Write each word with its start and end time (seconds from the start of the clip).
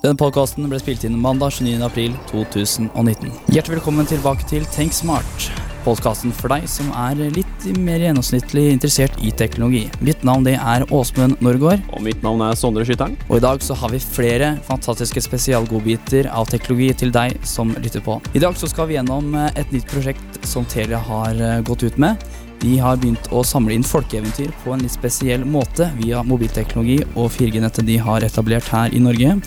Denne 0.00 0.16
podkasten 0.16 0.64
ble 0.64 0.78
spilt 0.80 1.02
inn 1.04 1.18
mandag 1.20 1.58
29.4.2019. 1.58 3.34
Hjertelig 3.52 3.74
velkommen 3.74 4.06
tilbake 4.08 4.46
til 4.48 4.64
Tenk 4.72 4.94
Smart. 4.96 5.50
Podkasten 5.84 6.32
for 6.32 6.48
deg 6.52 6.64
som 6.72 6.88
er 6.96 7.18
litt 7.34 7.66
mer 7.76 8.00
gjennomsnittlig 8.00 8.64
interessert 8.72 9.12
i 9.20 9.28
teknologi. 9.36 9.82
Mitt 10.00 10.24
navn 10.24 10.46
det 10.48 10.54
er 10.56 10.86
Åsmund 10.88 11.44
Norgård, 11.44 11.84
Og 11.92 12.00
mitt 12.04 12.24
navn 12.24 12.40
er 12.46 12.56
Sondre 12.56 12.86
Skytteren. 12.88 13.18
og 13.28 13.36
i 13.36 13.44
dag 13.44 13.60
så 13.60 13.76
har 13.76 13.92
vi 13.92 14.00
flere 14.00 14.56
fantastiske 14.64 15.20
spesialgodbiter 15.20 16.32
av 16.32 16.48
teknologi 16.48 16.94
til 16.94 17.12
deg 17.12 17.36
som 17.44 17.76
lytter 17.76 18.00
på. 18.00 18.22
I 18.32 18.40
dag 18.40 18.56
så 18.56 18.68
skal 18.72 18.88
vi 18.88 18.96
gjennom 18.96 19.34
eh, 19.34 19.52
et 19.54 19.72
nytt 19.72 19.88
prosjekt 19.88 20.46
som 20.48 20.64
Telia 20.64 20.98
har 20.98 21.36
eh, 21.36 21.60
gått 21.60 21.82
ut 21.82 21.98
med. 21.98 22.16
De 22.60 22.76
har 22.76 22.98
begynt 23.00 23.30
å 23.32 23.40
samle 23.46 23.72
inn 23.72 23.86
folkeeventyr 23.86 24.50
på 24.60 24.74
en 24.74 24.82
litt 24.84 24.92
spesiell 24.92 25.46
måte 25.48 25.86
via 25.96 26.20
mobilteknologi 26.26 26.98
og 27.14 27.30
4G-nettet 27.32 27.86
de 27.88 27.96
har 28.04 28.26
etablert 28.26 28.68
her 28.68 28.92
i 28.92 29.00
Norge. 29.00 29.38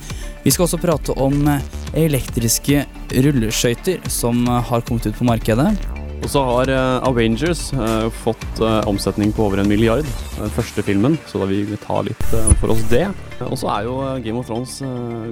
Vi 0.42 0.52
skal 0.52 0.66
også 0.66 0.82
prate 0.82 1.14
om 1.22 1.36
eh, 1.48 1.62
elektriske 2.08 2.88
rulleskøyter 3.14 4.02
som 4.12 4.42
eh, 4.48 4.64
har 4.66 4.82
kommet 4.82 5.06
ut 5.06 5.20
på 5.20 5.28
markedet. 5.30 5.70
Og 6.24 6.32
så 6.32 6.42
har 6.48 6.72
eh, 6.74 7.06
Avengers 7.06 7.62
fått 8.24 8.64
omsetning 8.90 9.36
på 9.36 9.46
over 9.46 9.62
en 9.62 9.70
milliard. 9.70 10.10
Den 10.40 10.56
første 10.56 10.82
filmen, 10.88 11.20
så 11.30 11.44
da 11.44 11.52
vil 11.52 11.68
vi 11.70 11.78
ta 11.84 12.00
litt 12.08 12.26
for 12.64 12.74
oss 12.74 12.82
det. 12.90 13.06
Og 13.46 13.54
så 13.62 13.70
er 13.76 13.86
jo 13.92 14.00
Game 14.26 14.42
of 14.42 14.50
Thrones 14.50 14.80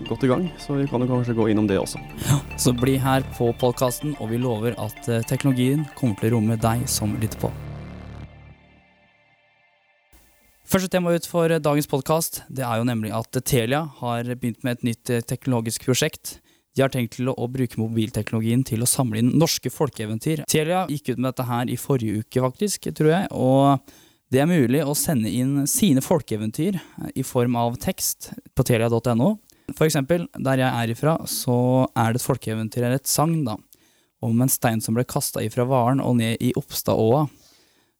godt 0.05 0.27
i 0.27 0.31
gang, 0.31 0.45
så 0.61 0.77
vi 0.77 0.85
kan 0.91 1.01
jo 1.01 1.09
kanskje 1.15 1.37
gå 1.39 1.49
innom 1.49 1.65
det 1.71 1.81
også. 1.81 2.03
Så 2.61 2.75
bli 2.77 2.99
her 3.01 3.25
på 3.39 3.49
podkasten, 3.57 4.13
og 4.19 4.29
vi 4.35 4.43
lover 4.43 4.77
at 4.77 5.01
teknologien 5.31 5.87
kommer 5.97 6.21
til 6.21 6.29
å 6.29 6.37
romme 6.37 6.61
deg 6.61 6.85
som 6.91 7.17
lytter 7.17 7.47
på. 7.47 7.51
Første 10.71 10.87
tema 10.87 11.11
ut 11.11 11.25
for 11.27 11.51
dagens 11.51 11.89
podkast 11.91 12.37
er 12.55 12.77
jo 12.79 12.85
nemlig 12.87 13.09
at 13.11 13.35
Telia 13.43 13.81
har 13.97 14.23
begynt 14.29 14.61
med 14.63 14.77
et 14.77 14.85
nytt 14.87 15.09
eh, 15.11 15.23
teknologisk 15.27 15.83
prosjekt. 15.83 16.37
De 16.77 16.85
har 16.85 16.93
tenkt 16.93 17.17
til 17.17 17.27
å 17.27 17.47
bruke 17.51 17.75
mobilteknologien 17.81 18.63
til 18.63 18.85
å 18.85 18.87
samle 18.87 19.19
inn 19.19 19.33
norske 19.35 19.67
folkeeventyr. 19.67 20.45
Telia 20.47 20.85
gikk 20.87 21.09
ut 21.09 21.17
med 21.17 21.27
dette 21.27 21.47
her 21.49 21.73
i 21.73 21.75
forrige 21.75 22.21
uke, 22.23 22.43
faktisk, 22.45 22.87
tror 22.95 23.11
jeg. 23.11 23.27
og 23.35 23.83
det 24.31 24.39
er 24.39 24.47
mulig 24.47 24.85
å 24.87 24.95
sende 24.95 25.27
inn 25.27 25.67
sine 25.67 25.99
folkeeventyr 25.99 26.79
eh, 26.79 27.11
i 27.19 27.27
form 27.27 27.59
av 27.59 27.75
tekst 27.83 28.31
på 28.55 28.63
telia.no. 28.63 29.33
For 29.75 29.89
eksempel, 29.89 30.29
der 30.39 30.63
jeg 30.63 30.71
er 30.71 30.95
ifra, 30.95 31.17
så 31.27 31.57
er 31.91 32.15
det 32.15 32.23
et 32.23 32.29
folkeeventyr, 32.29 32.85
eller 32.85 33.03
et 33.03 33.11
sagn, 33.11 33.41
da, 33.43 33.59
om 34.23 34.39
en 34.39 34.55
stein 34.55 34.79
som 34.79 34.95
ble 34.95 35.03
kasta 35.03 35.43
ifra 35.43 35.67
Varen 35.67 35.99
og 35.99 36.15
ned 36.23 36.39
i 36.39 36.55
Oppstadåa. 36.55 37.25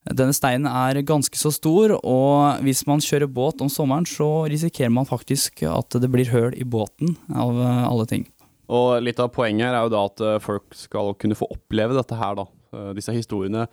Denne 0.10 0.34
steinen 0.34 0.66
er 0.66 0.98
ganske 1.06 1.38
så 1.38 1.52
stor, 1.54 1.92
og 2.02 2.64
hvis 2.66 2.82
man 2.90 3.04
kjører 3.06 3.30
båt 3.30 3.62
om 3.62 3.70
sommeren, 3.70 4.08
så 4.10 4.48
risikerer 4.50 4.90
man 4.90 5.06
faktisk 5.06 5.62
at 5.70 5.94
det 6.02 6.10
blir 6.10 6.32
høl 6.32 6.56
i 6.58 6.66
båten, 6.66 7.14
av 7.30 7.54
eh, 7.62 7.84
alle 7.86 8.08
ting. 8.10 8.26
Og 8.72 8.98
litt 9.06 9.20
av 9.22 9.30
poenget 9.36 9.68
her 9.68 9.78
er 9.78 9.86
jo 9.86 9.92
da 9.94 10.02
at 10.10 10.24
eh, 10.26 10.40
folk 10.42 10.74
skal 10.74 11.14
kunne 11.22 11.38
få 11.38 11.46
oppleve 11.54 11.94
dette 12.00 12.18
her, 12.18 12.34
da. 12.40 12.48
eh, 12.74 12.92
Disse 12.98 13.14
historiene, 13.14 13.68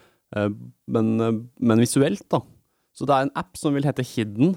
men, 0.93 1.07
men 1.57 1.81
visuelt, 1.81 2.27
da. 2.29 2.43
Så 2.93 3.07
det 3.09 3.15
er 3.17 3.25
en 3.25 3.37
app 3.41 3.57
som 3.57 3.73
vil 3.73 3.87
hete 3.89 4.05
Hidden. 4.05 4.51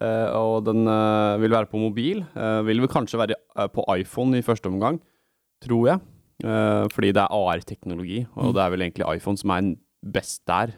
Og 0.00 0.62
den 0.64 0.86
vil 1.42 1.52
være 1.52 1.68
på 1.68 1.76
mobil. 1.82 2.22
Vil 2.64 2.80
vel 2.80 2.88
kanskje 2.88 3.18
være 3.20 3.36
på 3.74 3.84
iPhone 3.98 4.38
i 4.38 4.44
første 4.46 4.70
omgang, 4.70 4.96
tror 5.60 5.90
jeg. 5.90 6.00
Fordi 6.94 7.10
det 7.12 7.20
er 7.26 7.28
AR-teknologi, 7.36 8.22
og 8.32 8.46
Mm. 8.46 8.54
det 8.56 8.62
er 8.64 8.70
vel 8.72 8.86
egentlig 8.86 9.10
iPhone 9.18 9.36
som 9.36 9.52
er 9.52 9.68
best 10.02 10.42
der. 10.48 10.72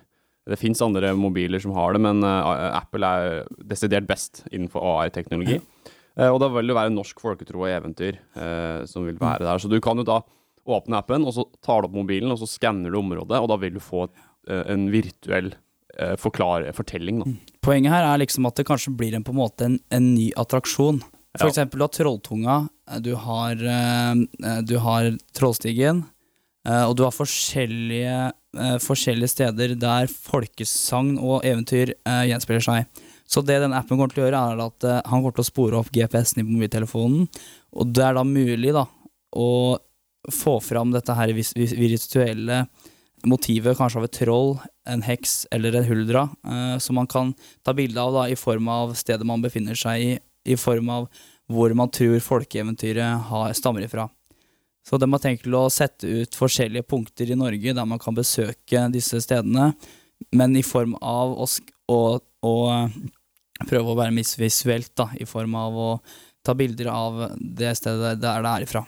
Det 0.48 0.58
fins 0.58 0.80
andre 0.82 1.12
mobiler 1.14 1.60
som 1.62 1.70
har 1.76 1.92
det, 1.94 2.00
men 2.02 2.22
eh, 2.26 2.76
Apple 2.76 3.06
er 3.06 3.44
desidert 3.62 4.06
best 4.08 4.42
innenfor 4.50 4.82
AR-teknologi. 4.82 5.60
Eh, 6.18 6.28
og 6.28 6.40
da 6.42 6.48
vil 6.52 6.66
det 6.72 6.74
være 6.76 6.90
norsk 6.92 7.20
folketro 7.22 7.62
og 7.62 7.70
eventyr 7.70 8.18
eh, 8.36 8.82
som 8.90 9.06
vil 9.06 9.20
være 9.22 9.46
der. 9.46 9.62
Så 9.62 9.70
du 9.70 9.78
kan 9.80 9.96
jo 10.02 10.04
da 10.08 10.18
åpne 10.66 10.98
appen, 10.98 11.24
og 11.26 11.34
så 11.34 11.44
tar 11.62 11.82
du 11.82 11.88
opp 11.88 11.94
mobilen, 11.96 12.30
og 12.34 12.38
så 12.42 12.46
skanner 12.50 12.90
du 12.90 12.98
området, 13.00 13.38
og 13.42 13.48
da 13.50 13.56
vil 13.62 13.74
du 13.78 13.80
få 13.82 14.08
en 14.50 14.88
virtuell 14.90 15.52
eh, 15.98 16.16
forklar 16.18 16.66
fortelling. 16.74 17.22
Da. 17.22 17.32
Poenget 17.62 17.94
her 17.94 18.08
er 18.10 18.18
liksom 18.22 18.46
at 18.50 18.58
det 18.58 18.66
kanskje 18.66 18.92
blir 18.98 19.14
en, 19.14 19.22
på 19.26 19.30
en 19.34 19.38
måte 19.38 19.66
en, 19.70 19.78
en 19.94 20.08
ny 20.16 20.32
attraksjon. 20.38 20.98
For 21.38 21.46
Ja. 21.46 21.52
eksempel 21.54 21.78
du 21.80 21.86
har 21.86 21.94
Trolltunga, 21.96 22.56
du 23.00 23.14
har, 23.16 23.54
du 24.68 24.74
har 24.84 25.06
Trollstigen, 25.32 26.02
og 26.66 26.92
du 26.98 27.06
har 27.06 27.14
forskjellige, 27.16 28.16
eh, 28.58 28.76
forskjellige 28.82 29.32
steder 29.32 29.74
der 29.80 30.10
folkesagn 30.12 31.16
og 31.18 31.46
eventyr 31.48 31.94
eh, 31.94 32.24
gjenspeiler 32.30 32.64
seg. 32.64 33.02
Så 33.28 33.40
det 33.46 33.60
den 33.62 33.74
appen 33.76 33.96
kommer 33.96 34.12
til 34.12 34.24
å 34.24 34.26
gjøre, 34.26 34.42
er 34.52 34.64
at 34.66 34.88
eh, 34.88 35.00
han 35.08 35.22
kommer 35.22 35.36
til 35.36 35.44
å 35.44 35.50
spore 35.50 35.80
opp 35.80 35.92
GPS-en 35.94 36.42
i 36.42 36.48
mobiltelefonen, 36.48 37.28
og 37.72 37.94
det 37.96 38.04
er 38.04 38.18
da 38.18 38.26
mulig 38.28 38.74
da 38.76 38.86
å 39.32 39.50
få 40.30 40.58
fram 40.62 40.92
dette 40.94 41.14
her 41.16 41.32
virtuelle 41.34 42.66
motivet, 43.26 43.76
kanskje 43.78 44.00
av 44.00 44.06
et 44.06 44.16
troll, 44.16 44.56
en 44.88 45.02
heks 45.06 45.44
eller 45.54 45.78
en 45.78 45.86
huldra, 45.86 46.24
eh, 46.46 46.76
som 46.82 46.98
man 46.98 47.08
kan 47.10 47.32
ta 47.64 47.74
bilde 47.74 48.00
av 48.00 48.14
da, 48.16 48.26
i 48.28 48.38
form 48.38 48.68
av 48.68 48.96
stedet 48.98 49.26
man 49.26 49.42
befinner 49.42 49.78
seg 49.78 50.02
i, 50.02 50.16
i 50.44 50.58
form 50.58 50.90
av 50.90 51.08
hvor 51.52 51.74
man 51.76 51.90
tror 51.92 52.18
folkeeventyret 52.22 53.28
har, 53.28 53.52
stammer 53.54 53.86
ifra. 53.86 54.08
Så 54.82 54.98
de 54.98 55.08
har 55.12 55.22
tenkt 55.22 55.46
å 55.46 55.66
sette 55.70 56.08
ut 56.08 56.36
forskjellige 56.36 56.86
punkter 56.90 57.30
i 57.30 57.38
Norge 57.38 57.74
der 57.76 57.86
man 57.88 58.00
kan 58.02 58.16
besøke 58.16 58.86
disse 58.92 59.20
stedene, 59.22 59.72
men 60.34 60.56
i 60.58 60.64
form 60.66 60.96
av 60.98 61.36
å, 61.38 61.46
å, 61.90 62.00
å 62.18 62.54
eh, 62.72 62.98
prøve 63.68 63.92
å 63.92 63.98
være 63.98 64.14
misvisuelt, 64.14 64.92
da, 64.98 65.08
i 65.18 65.26
form 65.26 65.54
av 65.58 65.78
å 65.78 65.88
ta 66.42 66.54
bilder 66.58 66.90
av 66.90 67.22
det 67.38 67.76
stedet 67.78 68.16
der 68.22 68.42
det 68.42 68.52
er 68.52 68.66
ifra. 68.66 68.84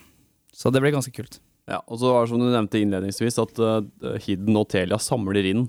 Så 0.55 0.71
det 0.75 0.83
blir 0.83 0.95
ganske 0.95 1.15
kult. 1.15 1.41
Ja, 1.71 1.81
og 1.89 1.99
så 2.01 2.11
var 2.13 2.25
det 2.25 2.33
som 2.35 2.43
du 2.43 2.51
nevnte 2.51 2.81
innledningsvis, 2.83 3.39
at 3.41 3.59
uh, 3.63 4.19
Hidden 4.21 4.59
og 4.59 4.69
Telia 4.73 4.99
samler 5.01 5.47
inn 5.49 5.65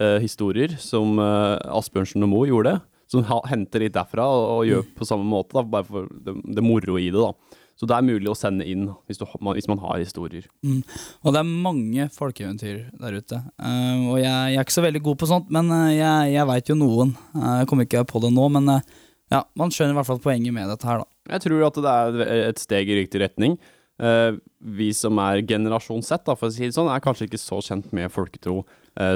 uh, 0.00 0.16
historier 0.22 0.78
som 0.80 1.18
uh, 1.20 1.58
Asbjørnsen 1.74 2.24
og 2.24 2.30
Moe 2.32 2.48
gjorde. 2.48 2.78
Som 3.10 3.26
henter 3.46 3.84
litt 3.84 3.94
derfra 3.94 4.24
og, 4.32 4.44
og 4.54 4.62
gjør 4.66 4.86
på 4.96 5.06
samme 5.06 5.26
måte, 5.28 5.52
da, 5.58 5.62
bare 5.74 5.86
for 5.86 6.08
det, 6.24 6.38
det 6.56 6.64
moro 6.64 6.96
i 6.98 7.10
det. 7.12 7.20
da. 7.20 7.60
Så 7.74 7.88
det 7.90 7.96
er 7.96 8.06
mulig 8.06 8.30
å 8.30 8.36
sende 8.38 8.66
inn 8.70 8.86
hvis, 9.08 9.18
du, 9.18 9.24
hvis 9.26 9.68
man 9.70 9.80
har 9.82 9.98
historier. 9.98 10.46
Og 10.62 11.34
det 11.34 11.40
er 11.40 11.54
mange 11.66 12.06
folkeeventyr 12.14 12.84
der 13.00 13.16
ute. 13.18 13.40
Uh, 13.58 14.12
og 14.12 14.18
jeg, 14.20 14.30
jeg 14.30 14.60
er 14.60 14.66
ikke 14.66 14.76
så 14.76 14.84
veldig 14.84 15.02
god 15.08 15.20
på 15.20 15.30
sånt, 15.30 15.50
men 15.54 15.72
eh, 15.74 15.96
jeg, 15.96 16.34
jeg 16.36 16.48
veit 16.50 16.70
jo 16.70 16.78
noen. 16.78 17.14
Uh, 17.34 17.56
jeg 17.60 17.70
kommer 17.70 17.88
ikke 17.88 18.04
på 18.10 18.22
det 18.22 18.30
nå, 18.34 18.46
men 18.54 18.76
uh, 18.76 19.00
ja, 19.34 19.42
man 19.58 19.74
skjønner 19.74 19.96
i 19.96 19.98
hvert 19.98 20.10
fall 20.12 20.22
poenget 20.22 20.54
med 20.54 20.70
dette 20.70 20.86
her, 20.86 21.02
da. 21.02 21.10
Jeg 21.34 21.46
tror 21.46 21.66
at 21.66 21.80
det 21.82 21.96
er 21.96 22.46
et 22.52 22.62
steg 22.62 22.92
i 22.92 23.00
riktig 23.00 23.22
retning. 23.24 23.56
Vi 23.94 24.88
som 24.92 25.16
er 25.22 25.40
generasjon 25.46 26.02
Z, 26.04 26.24
da, 26.26 26.34
for 26.36 26.50
å 26.50 26.52
si 26.52 26.66
det 26.66 26.74
sånn, 26.76 26.90
er 26.92 27.02
kanskje 27.02 27.28
ikke 27.28 27.40
så 27.40 27.60
kjent 27.64 27.92
med 27.96 28.12
folketro 28.12 28.58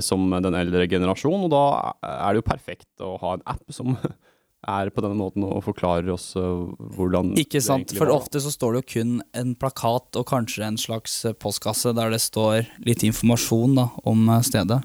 som 0.06 0.24
den 0.32 0.56
eldre 0.56 0.86
generasjon, 0.88 1.44
og 1.44 1.50
da 1.52 1.64
er 2.06 2.30
det 2.32 2.40
jo 2.40 2.46
perfekt 2.46 3.04
å 3.04 3.10
ha 3.20 3.34
en 3.36 3.44
app 3.52 3.74
som 3.74 3.98
er 4.66 4.90
på 4.90 5.02
denne 5.04 5.18
måten 5.18 5.44
og 5.46 5.62
forklarer 5.62 6.10
oss 6.10 6.32
eh, 6.38 6.70
hvordan 6.96 7.34
Ikke 7.38 7.60
sant? 7.62 7.94
For 7.94 8.10
ofte 8.10 8.42
så 8.42 8.50
står 8.50 8.74
det 8.74 8.80
jo 8.80 8.88
kun 8.96 9.12
en 9.38 9.54
plakat 9.58 10.18
og 10.18 10.26
kanskje 10.28 10.66
en 10.66 10.80
slags 10.80 11.20
eh, 11.28 11.36
postkasse 11.36 11.94
der 11.94 12.10
det 12.10 12.20
står 12.24 12.66
litt 12.86 13.04
informasjon 13.06 13.78
da, 13.78 13.88
om 14.08 14.26
eh, 14.26 14.42
stedet. 14.46 14.80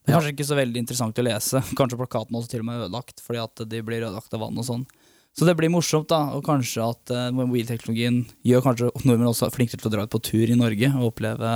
Det 0.00 0.14
er 0.14 0.16
kanskje 0.16 0.32
ikke 0.32 0.48
så 0.48 0.56
veldig 0.56 0.80
interessant 0.80 1.20
å 1.20 1.26
lese. 1.26 1.60
Kanskje 1.78 2.00
plakaten 2.00 2.38
også 2.38 2.54
til 2.54 2.64
og 2.64 2.70
med 2.70 2.78
er 2.78 2.86
ødelagt 2.86 3.20
fordi 3.20 3.42
at 3.44 3.64
de 3.68 3.82
blir 3.84 4.06
ødelagt 4.06 4.32
av 4.32 4.46
vann 4.46 4.56
og 4.56 4.64
sånn. 4.64 4.88
Så 5.36 5.44
det 5.44 5.52
blir 5.54 5.70
morsomt, 5.70 6.08
da, 6.10 6.32
og 6.34 6.40
kanskje 6.42 6.82
at 6.82 7.12
mobilteknologien 7.36 8.24
gjør 8.48 8.64
kanskje 8.64 8.88
nordmenn 9.04 9.28
også 9.28 9.52
flinkere 9.54 9.78
til 9.78 9.90
å 9.90 9.92
dra 9.92 10.06
ut 10.08 10.10
på 10.10 10.18
tur 10.24 10.50
i 10.50 10.56
Norge 10.58 10.88
og 10.96 11.12
oppleve 11.12 11.52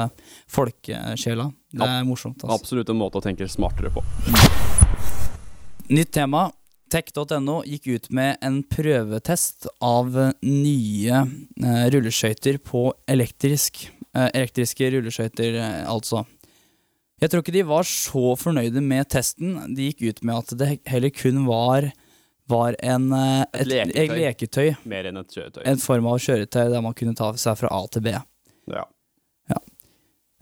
folkesjela. 0.55 1.49
Det 1.73 1.89
er 1.89 2.07
morsomt. 2.07 2.45
Altså. 2.45 2.61
Absolutt 2.61 2.93
en 2.93 3.01
måte 3.01 3.19
å 3.19 3.25
tenke 3.25 3.49
smartere 3.51 3.91
på. 3.91 4.05
Nytt 5.91 6.13
tema. 6.15 6.53
Tech.no 6.93 7.63
gikk 7.65 7.87
ut 7.89 8.07
med 8.13 8.37
en 8.45 8.59
prøvetest 8.69 9.65
av 9.81 10.13
nye 10.45 11.23
eh, 11.23 11.85
rulleskøyter 11.95 12.59
på 12.61 12.91
elektrisk. 13.09 13.87
Eh, 14.13 14.29
elektriske 14.29 14.91
rulleskøyter, 14.93 15.57
eh, 15.57 15.79
altså. 15.89 16.27
Jeg 17.23 17.33
tror 17.33 17.41
ikke 17.41 17.55
de 17.55 17.63
var 17.65 17.89
så 17.89 18.35
fornøyde 18.37 18.83
med 18.85 19.09
testen. 19.15 19.55
De 19.73 19.89
gikk 19.89 20.03
ut 20.05 20.21
med 20.27 20.43
at 20.43 20.57
det 20.61 20.71
heller 20.91 21.15
kun 21.17 21.47
var, 21.49 21.89
var 22.53 22.77
en, 22.85 23.09
eh, 23.17 23.45
Et 23.55 23.63
et, 23.63 23.71
leketøy. 23.73 24.03
et 24.03 24.17
leketøy. 24.19 24.69
Mer 24.93 25.09
enn 25.09 25.23
et 25.23 25.33
kjøretøy. 25.33 25.63
En 25.73 25.81
form 25.81 26.11
av 26.13 26.21
kjøretøy 26.21 26.67
der 26.75 26.85
man 26.85 26.99
kunne 26.99 27.17
ta 27.17 27.33
seg 27.41 27.57
fra 27.63 27.73
A 27.73 27.87
til 27.89 28.05
B. 28.05 28.13
Ja. 28.69 28.85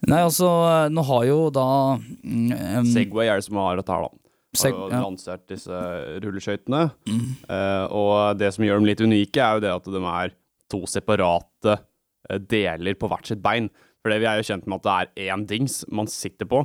Nei, 0.08 0.22
altså, 0.24 0.48
nå 0.88 1.02
har 1.04 1.24
jo 1.28 1.38
da 1.52 1.66
mm, 2.00 2.86
Segway 2.88 3.28
er 3.28 3.36
det 3.36 3.44
som 3.44 3.58
har 3.60 3.76
dette 3.76 3.92
her, 3.92 4.06
da. 4.08 4.19
Seg- 4.56 4.74
og 4.74 4.90
ja. 4.90 4.98
lansert 5.04 5.44
disse 5.50 5.76
rulleskøytene. 6.24 6.88
Mm. 7.06 7.26
Uh, 7.46 7.84
og 7.94 8.40
det 8.40 8.50
som 8.54 8.66
gjør 8.66 8.80
dem 8.80 8.88
litt 8.88 9.02
unike, 9.04 9.38
er 9.38 9.58
jo 9.58 9.62
det 9.62 9.70
at 9.76 9.86
de 9.86 10.02
er 10.10 10.34
to 10.70 10.84
separate 10.90 11.76
eh, 11.76 12.42
deler 12.50 12.94
på 12.98 13.08
hvert 13.10 13.26
sitt 13.26 13.40
bein. 13.42 13.68
For 14.00 14.12
det 14.12 14.20
vi 14.22 14.28
er 14.30 14.38
jo 14.38 14.46
kjent 14.46 14.68
med 14.70 14.80
at 14.80 14.86
det 14.86 15.24
er 15.24 15.32
én 15.34 15.46
dings 15.46 15.80
man 15.90 16.10
sitter 16.10 16.46
på, 16.50 16.62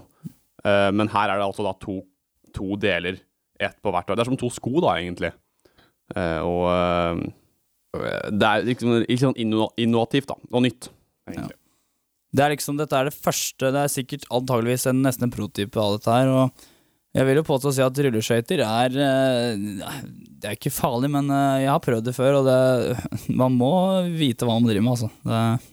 uh, 0.66 0.92
men 0.94 1.10
her 1.14 1.30
er 1.30 1.42
det 1.42 1.48
altså 1.48 1.66
da 1.66 1.74
to, 1.82 2.00
to 2.54 2.78
deler, 2.82 3.18
ett 3.62 3.78
på 3.82 3.94
hvert. 3.94 4.10
Det 4.14 4.26
er 4.26 4.30
som 4.30 4.40
to 4.40 4.50
sko, 4.54 4.78
da, 4.84 4.98
egentlig. 4.98 5.34
Uh, 6.14 6.42
og, 6.46 7.26
Det 8.30 8.50
er 8.50 8.66
liksom 8.68 8.98
sånn 9.22 9.38
inno 9.42 9.70
innovativt, 9.80 10.30
da. 10.30 10.38
Og 10.52 10.66
nytt, 10.66 10.90
egentlig. 11.30 11.58
Det 12.36 12.44
er 12.44 12.52
liksom, 12.52 12.78
Dette 12.80 12.98
er 12.98 13.08
det 13.08 13.16
første 13.16 13.70
Det 13.72 13.80
er 13.80 13.92
sikkert 13.94 14.26
antageligvis 14.34 14.90
en, 14.92 15.00
nesten 15.06 15.30
en 15.30 15.34
prototype 15.34 15.80
av 15.80 15.96
dette 15.96 16.16
her. 16.18 16.32
Og 16.34 16.66
jeg 17.15 17.27
vil 17.29 17.39
jo 17.39 17.45
påstå 17.47 17.71
å 17.71 17.75
si 17.75 17.83
at 17.85 18.01
rulleskøyter 18.06 18.62
er 18.65 18.97
eh, 19.00 19.62
Det 20.41 20.50
er 20.50 20.57
ikke 20.57 20.73
farlig, 20.73 21.09
men 21.13 21.29
eh, 21.31 21.62
jeg 21.65 21.71
har 21.71 21.83
prøvd 21.83 22.09
det 22.09 22.15
før, 22.17 22.41
og 22.41 22.50
det, 22.50 22.57
man 23.41 23.56
må 23.56 23.71
vite 24.15 24.47
hva 24.47 24.57
man 24.59 24.67
driver 24.69 24.85
med, 24.88 24.97
altså. 24.97 25.12
Det, 25.23 25.71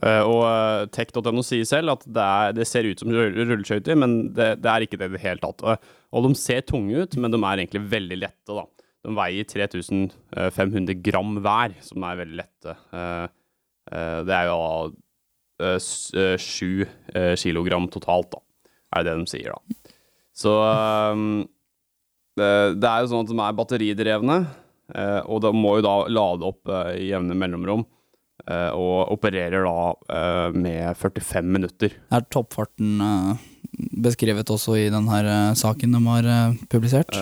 Eh, 0.00 0.22
og 0.24 0.86
tech.no 0.94 1.42
sier 1.44 1.66
selv 1.68 1.92
at 1.92 2.04
det, 2.06 2.22
er, 2.24 2.52
det 2.56 2.64
ser 2.70 2.86
ut 2.86 3.02
som 3.02 3.10
rull- 3.12 3.34
rulleskøyter, 3.36 3.98
men 3.98 4.30
det, 4.32 4.46
det 4.62 4.70
er 4.70 4.84
ikke 4.86 4.96
det 4.96 5.10
i 5.10 5.12
det 5.16 5.20
hele 5.24 5.42
tatt. 5.42 5.60
Og, 5.66 6.22
de 6.24 6.30
ser 6.38 6.62
tunge 6.64 7.02
ut, 7.02 7.16
men 7.20 7.34
de 7.34 7.40
er 7.42 7.64
egentlig 7.64 7.82
veldig 7.90 8.20
lette, 8.22 8.54
da. 8.54 8.64
De 9.04 9.16
veier 9.18 9.48
3500 9.50 10.94
gram 11.04 11.34
hver, 11.42 11.74
som 11.84 12.06
er 12.06 12.20
veldig 12.22 12.38
lette. 12.38 12.76
Det 14.30 14.38
er 14.38 14.48
jo 14.48 14.56
da 15.60 15.74
eh, 15.74 15.76
eh, 16.22 16.36
sju 16.40 16.86
eh, 17.14 17.34
kilogram 17.36 17.88
totalt, 17.92 18.32
da, 18.32 18.40
er 18.96 19.06
det 19.06 19.16
de 19.20 19.26
sier, 19.30 19.52
da. 19.52 19.79
Så 20.40 20.54
um, 20.56 21.44
det, 22.38 22.50
det 22.80 22.88
er 22.90 23.04
jo 23.04 23.12
sånn 23.12 23.26
at 23.26 23.32
de 23.32 23.38
er 23.44 23.56
batteridrevne, 23.58 24.36
uh, 24.96 25.22
og 25.26 25.42
de 25.44 25.54
må 25.56 25.76
jo 25.78 25.86
da 25.86 25.94
lade 26.08 26.48
opp 26.48 26.70
uh, 26.72 26.92
i 26.96 27.10
jevne 27.10 27.36
mellomrom. 27.36 27.86
Uh, 28.48 28.72
og 28.72 29.12
opererer 29.12 29.66
da 29.66 30.52
med 30.56 30.96
45 30.96 31.44
minutter. 31.44 31.92
er 32.08 32.24
toppfarten 32.32 33.02
beskrevet 34.00 34.48
også 34.50 34.78
i 34.80 34.86
denne 34.90 35.34
saken 35.60 35.92
de 35.92 36.00
har 36.06 36.30
publisert? 36.72 37.12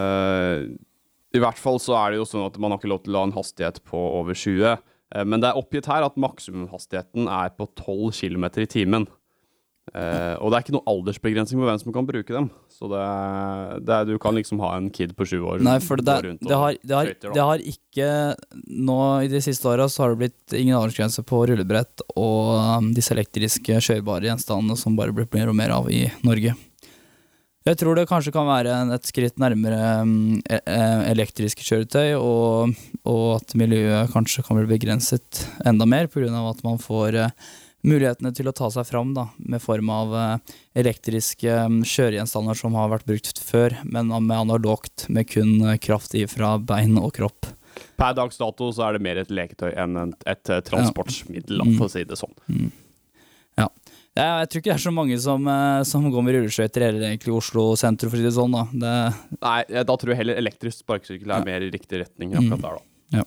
I 1.36 1.40
hvert 1.42 1.60
fall 1.60 1.76
så 1.82 1.96
er 1.98 2.12
det 2.12 2.22
jo 2.22 2.28
sånn 2.28 2.46
at 2.46 2.56
man 2.60 2.72
har 2.72 2.80
ikke 2.80 2.92
lov 2.92 3.02
til 3.04 3.16
å 3.16 3.22
ha 3.22 3.28
en 3.28 3.36
hastighet 3.36 3.82
på 3.88 3.98
over 4.20 4.36
20. 4.36 4.64
eh, 5.14 5.24
men 5.28 5.42
det 5.42 5.50
er 5.50 5.60
oppgitt 5.60 5.88
her 5.90 6.06
at 6.06 6.16
maksimumhastigheten 6.20 7.28
er 7.28 7.52
på 7.56 7.68
12 7.76 8.16
km 8.16 8.46
i 8.64 8.68
timen. 8.70 9.08
Eh, 9.94 10.34
og 10.42 10.50
det 10.50 10.58
er 10.58 10.64
ikke 10.64 10.74
noe 10.76 10.90
aldersbegrensning 10.90 11.60
på 11.60 11.68
hvem 11.68 11.80
som 11.80 11.94
kan 11.94 12.08
bruke 12.08 12.34
dem. 12.34 12.48
Så 12.72 12.90
det 12.92 13.00
er, 13.00 13.80
det 13.82 13.94
er, 13.94 14.08
du 14.08 14.20
kan 14.22 14.36
liksom 14.36 14.60
ha 14.64 14.74
en 14.76 14.90
kid 14.94 15.14
på 15.18 15.26
sju 15.28 15.38
år 15.40 15.64
Nei, 15.64 15.78
for 15.82 16.00
det, 16.00 16.16
rundt 16.26 16.44
det, 16.44 16.54
har, 16.54 16.76
det, 16.82 16.94
har, 16.94 17.10
det 17.34 17.46
har 17.50 17.64
ikke 17.72 18.08
Nå 18.88 18.98
i 19.26 19.30
de 19.32 19.40
siste 19.42 19.66
åra 19.70 19.88
så 19.90 20.04
har 20.04 20.14
det 20.14 20.20
blitt 20.22 20.56
ingen 20.56 20.76
aldersgrense 20.78 21.24
på 21.26 21.42
rullebrett 21.50 22.04
og 22.14 22.54
um, 22.54 22.92
disse 22.94 23.14
elektriske 23.16 23.80
kjørbare 23.82 24.28
gjenstandene 24.28 24.78
som 24.78 24.96
bare 24.98 25.14
blir 25.14 25.28
mer 25.34 25.50
og 25.50 25.58
mer 25.58 25.74
av 25.74 25.90
i 25.90 26.04
Norge. 26.26 26.54
Jeg 27.68 27.76
tror 27.76 27.98
det 27.98 28.06
kanskje 28.08 28.32
kan 28.32 28.46
være 28.48 28.74
et 28.94 29.08
skritt 29.10 29.40
nærmere 29.40 29.78
um, 30.00 30.38
e- 30.48 30.62
e- 30.62 31.06
elektriske 31.10 31.64
kjøretøy, 31.66 32.14
og, 32.16 32.76
og 33.04 33.24
at 33.34 33.56
miljøet 33.58 34.12
kanskje 34.14 34.44
kan 34.46 34.60
bli 34.60 34.70
begrenset 34.70 35.42
enda 35.68 35.88
mer 35.88 36.08
pga. 36.08 36.30
at 36.48 36.62
man 36.64 36.78
får 36.80 37.18
eh, 37.18 37.50
mulighetene 37.86 38.32
til 38.34 38.48
å 38.50 38.54
ta 38.56 38.68
seg 38.74 38.86
fram 38.88 39.12
da, 39.14 39.28
med 39.38 39.62
form 39.62 39.90
av 39.94 40.14
eh, 40.18 40.56
elektriske 40.82 41.52
um, 41.68 41.80
kjøregjenstander 41.86 42.58
som 42.58 42.74
har 42.78 42.90
vært 42.90 43.06
brukt 43.06 43.38
før, 43.38 43.76
men 43.84 44.10
med 44.10 44.34
analogt, 44.36 45.06
med 45.08 45.28
kun 45.30 45.60
eh, 45.68 45.78
kraft 45.78 46.14
i 46.18 46.24
fra 46.30 46.56
bein 46.58 46.98
og 46.98 47.12
kropp. 47.18 47.46
Per 47.98 48.14
dags 48.18 48.38
dato 48.40 48.72
så 48.74 48.88
er 48.88 48.96
det 48.98 49.04
mer 49.06 49.20
et 49.22 49.30
leketøy 49.30 49.70
enn 49.78 49.96
en, 49.96 50.12
et 50.26 50.50
eh, 50.50 50.60
transportmiddel, 50.66 51.60
ja. 51.62 51.68
Mm. 51.68 51.76
for 51.78 51.86
å 51.86 51.92
si 51.94 52.02
det 52.08 52.18
sånn. 52.18 52.34
Ja. 53.58 53.68
Jeg, 54.18 54.48
tror 54.50 54.58
ikke 54.58 54.70
det 54.72 54.74
er 54.74 54.82
så 54.82 54.90
mange 54.94 55.16
som, 55.22 55.44
som 55.86 56.06
går 56.10 56.24
med 56.26 56.34
rulleskøyter 56.34 56.88
eller 56.88 57.04
egentlig 57.12 57.30
i 57.30 57.36
Oslo 57.38 57.68
sentrum, 57.78 58.10
for 58.10 58.18
å 58.18 58.22
si 58.22 58.26
det 58.26 58.34
sånn. 58.34 58.54
da. 58.56 58.64
Det, 58.82 59.38
Nei, 59.38 59.82
da 59.86 59.94
tror 59.94 60.10
jeg 60.10 60.18
heller 60.24 60.40
elektrisk 60.42 60.80
sparkesykkel 60.82 61.30
er 61.30 61.38
Ja. 61.38 61.46
mer 61.46 61.62
i 61.62 61.70
riktig 61.70 62.00
retning 62.02 62.34
Mm. 62.34 62.40
akkurat 62.48 62.64
der, 62.64 62.80
da. 62.80 63.20
Ja. 63.20 63.24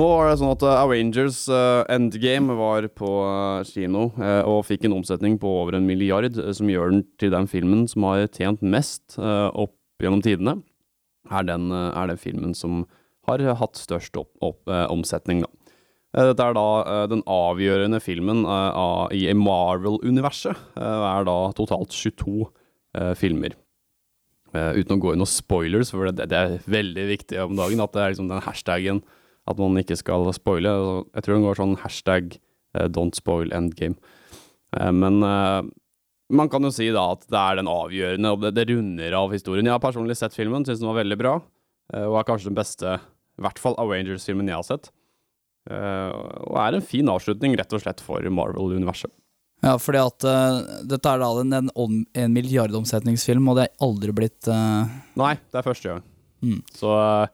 Nå 0.00 0.06
var 0.08 0.30
det 0.30 0.38
sånn 0.40 0.54
at 0.54 0.62
uh, 0.64 0.78
Avengers 0.80 1.42
uh, 1.52 1.82
Endgame 1.92 2.54
var 2.56 2.86
på 2.96 3.08
uh, 3.20 3.60
kino 3.68 4.06
og 4.48 4.62
fikk 4.64 4.86
en 4.86 4.94
omsetning 4.96 5.36
på 5.40 5.50
over 5.60 5.76
en 5.76 5.84
milliard, 5.84 6.38
som 6.56 6.70
gjør 6.72 6.94
den 6.94 7.02
til 7.20 7.34
den 7.34 7.48
filmen 7.50 7.82
som 7.90 8.06
har 8.08 8.24
tjent 8.32 8.62
mest 8.64 9.18
opp 9.18 9.76
gjennom 10.00 10.22
tidene. 10.24 10.56
Er 11.28 11.44
den, 11.44 11.68
er 11.72 12.08
den 12.08 12.20
filmen 12.20 12.56
som 12.56 12.86
har 13.28 13.42
hatt 13.60 13.76
størst 13.76 14.16
opp, 14.16 14.30
opp, 14.40 14.70
omsetning, 14.88 15.44
da. 15.44 15.50
Dette 16.30 16.42
er 16.48 16.56
da 16.56 17.04
den 17.10 17.20
avgjørende 17.30 18.00
filmen 18.02 18.40
i 19.14 19.28
Marvel-universet. 19.36 20.64
Det 20.74 20.90
er 21.12 21.28
da 21.28 21.38
totalt 21.58 21.92
22 21.94 22.48
uh, 22.48 23.12
filmer. 23.20 23.58
Uten 24.50 24.96
å 24.96 25.02
gå 25.02 25.12
inn 25.12 25.20
noen 25.22 25.30
spoilers, 25.30 25.92
for 25.92 26.08
det, 26.08 26.30
det 26.32 26.40
er 26.40 26.58
veldig 26.66 27.08
viktig 27.12 27.44
om 27.44 27.58
dagen 27.58 27.84
at 27.84 27.92
det 27.94 28.02
er 28.02 28.14
liksom 28.14 28.32
den 28.32 28.46
hashtaggen 28.48 29.04
at 29.50 29.60
man 29.60 29.78
ikke 29.80 29.98
skal 29.98 30.28
spoile. 30.36 30.72
Jeg 31.14 31.26
tror 31.26 31.36
den 31.36 31.46
går 31.46 31.58
sånn 31.58 31.76
hashtag 31.82 32.36
eh, 32.36 32.88
'don't 32.88 33.18
spoil 33.18 33.52
endgame'. 33.56 33.98
Eh, 34.76 34.92
men 34.94 35.22
eh, 35.26 35.62
man 36.30 36.50
kan 36.50 36.62
jo 36.62 36.72
si 36.74 36.90
da 36.94 37.10
at 37.16 37.26
det 37.26 37.40
er 37.40 37.58
den 37.58 37.70
avgjørende, 37.70 38.30
og 38.30 38.46
det, 38.54 38.68
runder 38.70 39.16
av 39.18 39.32
historien. 39.34 39.66
Jeg 39.66 39.74
har 39.74 39.82
personlig 39.82 40.16
sett 40.18 40.36
filmen, 40.36 40.64
syns 40.66 40.82
den 40.82 40.90
var 40.90 41.00
veldig 41.02 41.18
bra, 41.18 41.32
og 41.90 42.18
er 42.20 42.26
kanskje 42.28 42.52
den 42.52 42.58
beste, 42.58 42.92
i 43.34 43.42
hvert 43.42 43.58
fall 43.58 43.74
Avengers-filmen 43.82 44.46
jeg 44.46 44.54
har 44.54 44.62
sett. 44.68 44.92
Og 45.66 46.54
er 46.62 46.76
en 46.78 46.86
fin 46.86 47.10
avslutning, 47.10 47.56
rett 47.58 47.74
og 47.74 47.82
slett, 47.82 47.98
for 47.98 48.22
Marvel-universet. 48.22 49.10
ja, 49.66 49.74
fordi 49.82 50.04
at 50.04 50.28
uh, 50.30 50.62
dette 50.86 51.10
er 51.10 51.18
da 51.18 51.32
en, 51.42 51.58
en, 51.58 51.98
en 52.14 52.38
milliardomsetningsfilm, 52.38 53.50
og 53.50 53.58
det 53.58 53.66
er 53.66 53.82
aldri 53.82 54.14
blitt 54.14 54.46
uh... 54.46 54.86
Nei, 55.18 55.34
det 55.50 55.58
er 55.58 55.66
første 55.66 55.96
gang. 55.96 56.06
Mm. 56.40 56.60
Så 56.74 56.90
eh, 56.96 57.28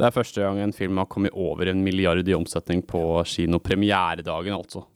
det 0.00 0.06
er 0.08 0.14
første 0.14 0.40
gang 0.42 0.58
en 0.62 0.72
film 0.74 0.96
har 0.98 1.06
kommet 1.10 1.34
over 1.36 1.68
en 1.70 1.82
milliard 1.84 2.26
i 2.28 2.34
omsetning 2.36 2.80
på 2.88 3.00
kinopremieredagen, 3.28 4.54
altså. 4.56 4.86